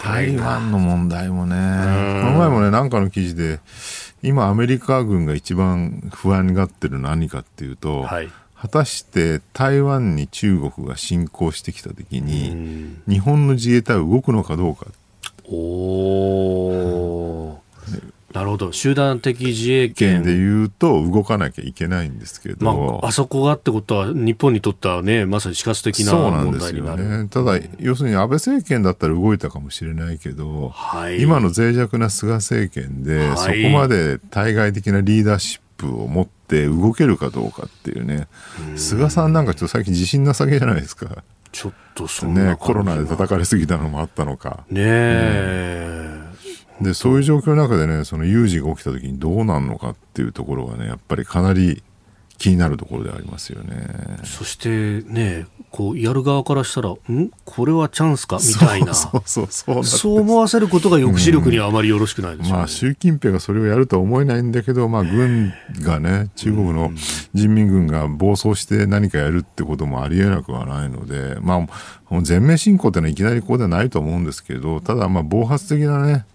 [0.01, 3.59] 台湾の問題もね、この前もね、なんかの記事で、
[4.21, 8.29] 今、アメリカ軍が一番不安がってるのは何かっていうと、はい。
[8.57, 14.87] 果たして台湾に中国が侵攻してきたときに、日本の自衛隊は動くのかどうか。
[15.47, 17.55] おー
[18.35, 18.73] なるほど。
[18.73, 20.21] 集団的自衛権。
[20.21, 27.59] でいうと動かなきゃいけないんですけど、まあ、あそこがってことは日本にとってはねまさに死活的な問題になるそうなんですよね。
[27.61, 38.27] ただ要するに安倍政権だったら動いたかもしれないけど、はい、今の脆弱な菅政権で、はい、そこまで対外的なリーダーシップを持って動けるかどうかっていうね。
[38.75, 41.23] 菅さんなんかちょっと最近自信なさげじゃないですか。
[41.55, 44.65] ちょっとそねコロナで叩かれすぎたのもあったのか。
[44.69, 46.24] ねえ、うん、
[46.81, 51.81] でそういう状況の中でねその有事が起きた時にどうなるのかっていうところはねやっぱりかなり
[52.37, 53.87] 気になるところでありますよね。
[54.25, 57.31] そしてね、こうやる側からしたら、ん？
[57.45, 58.39] これはチャンスか？
[58.45, 58.93] みたいな。
[58.93, 62.51] そう思わせることが抑止力にはあまりよろしくないでしょう、ね。
[62.51, 66.91] うん、まあ習近平がそれをやるとは思えないんだけど、まあ軍がね、中国の
[67.33, 71.65] 人民軍が暴走して何かやるってこともありえなくはないので、ま
[72.11, 76.25] あ全面侵攻ってのはいきなりこうではないと思うんですけど、ただまあ暴発的なね、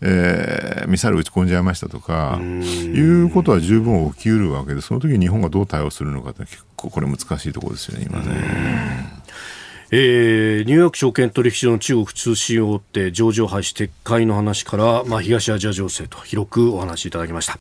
[0.00, 9.18] えー、ミサイル撃ち込んじゃいましたとかいうことは十分起きうるわけでその時日本がどう対応するのかって結構これ難しいところですよね今ね。
[9.90, 17.58] えー、ニューヨーク証券取引所の中国通信大手上場廃止撤回の話から、まあ、東アジア情勢と広くお話しいただきました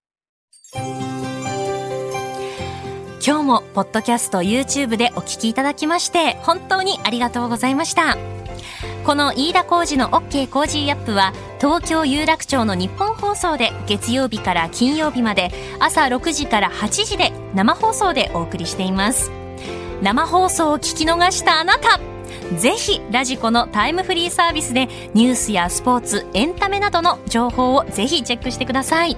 [3.27, 8.17] 今日もポッドキャスト YouTube でお聞きいただきまして本当にありがとうございました。
[9.05, 19.29] この飯田浩二の OK コージーアップは東京有楽町のニッポン放送で月曜日から金曜日まで朝6時から8時で生放送でお送りしています。
[20.01, 21.99] 生放送を聞き逃したあなた
[22.55, 29.17] ぜひ radiko のタイムフリーサービスでニュースやスポーツエンタメなどの情報をぜひチェックしてください。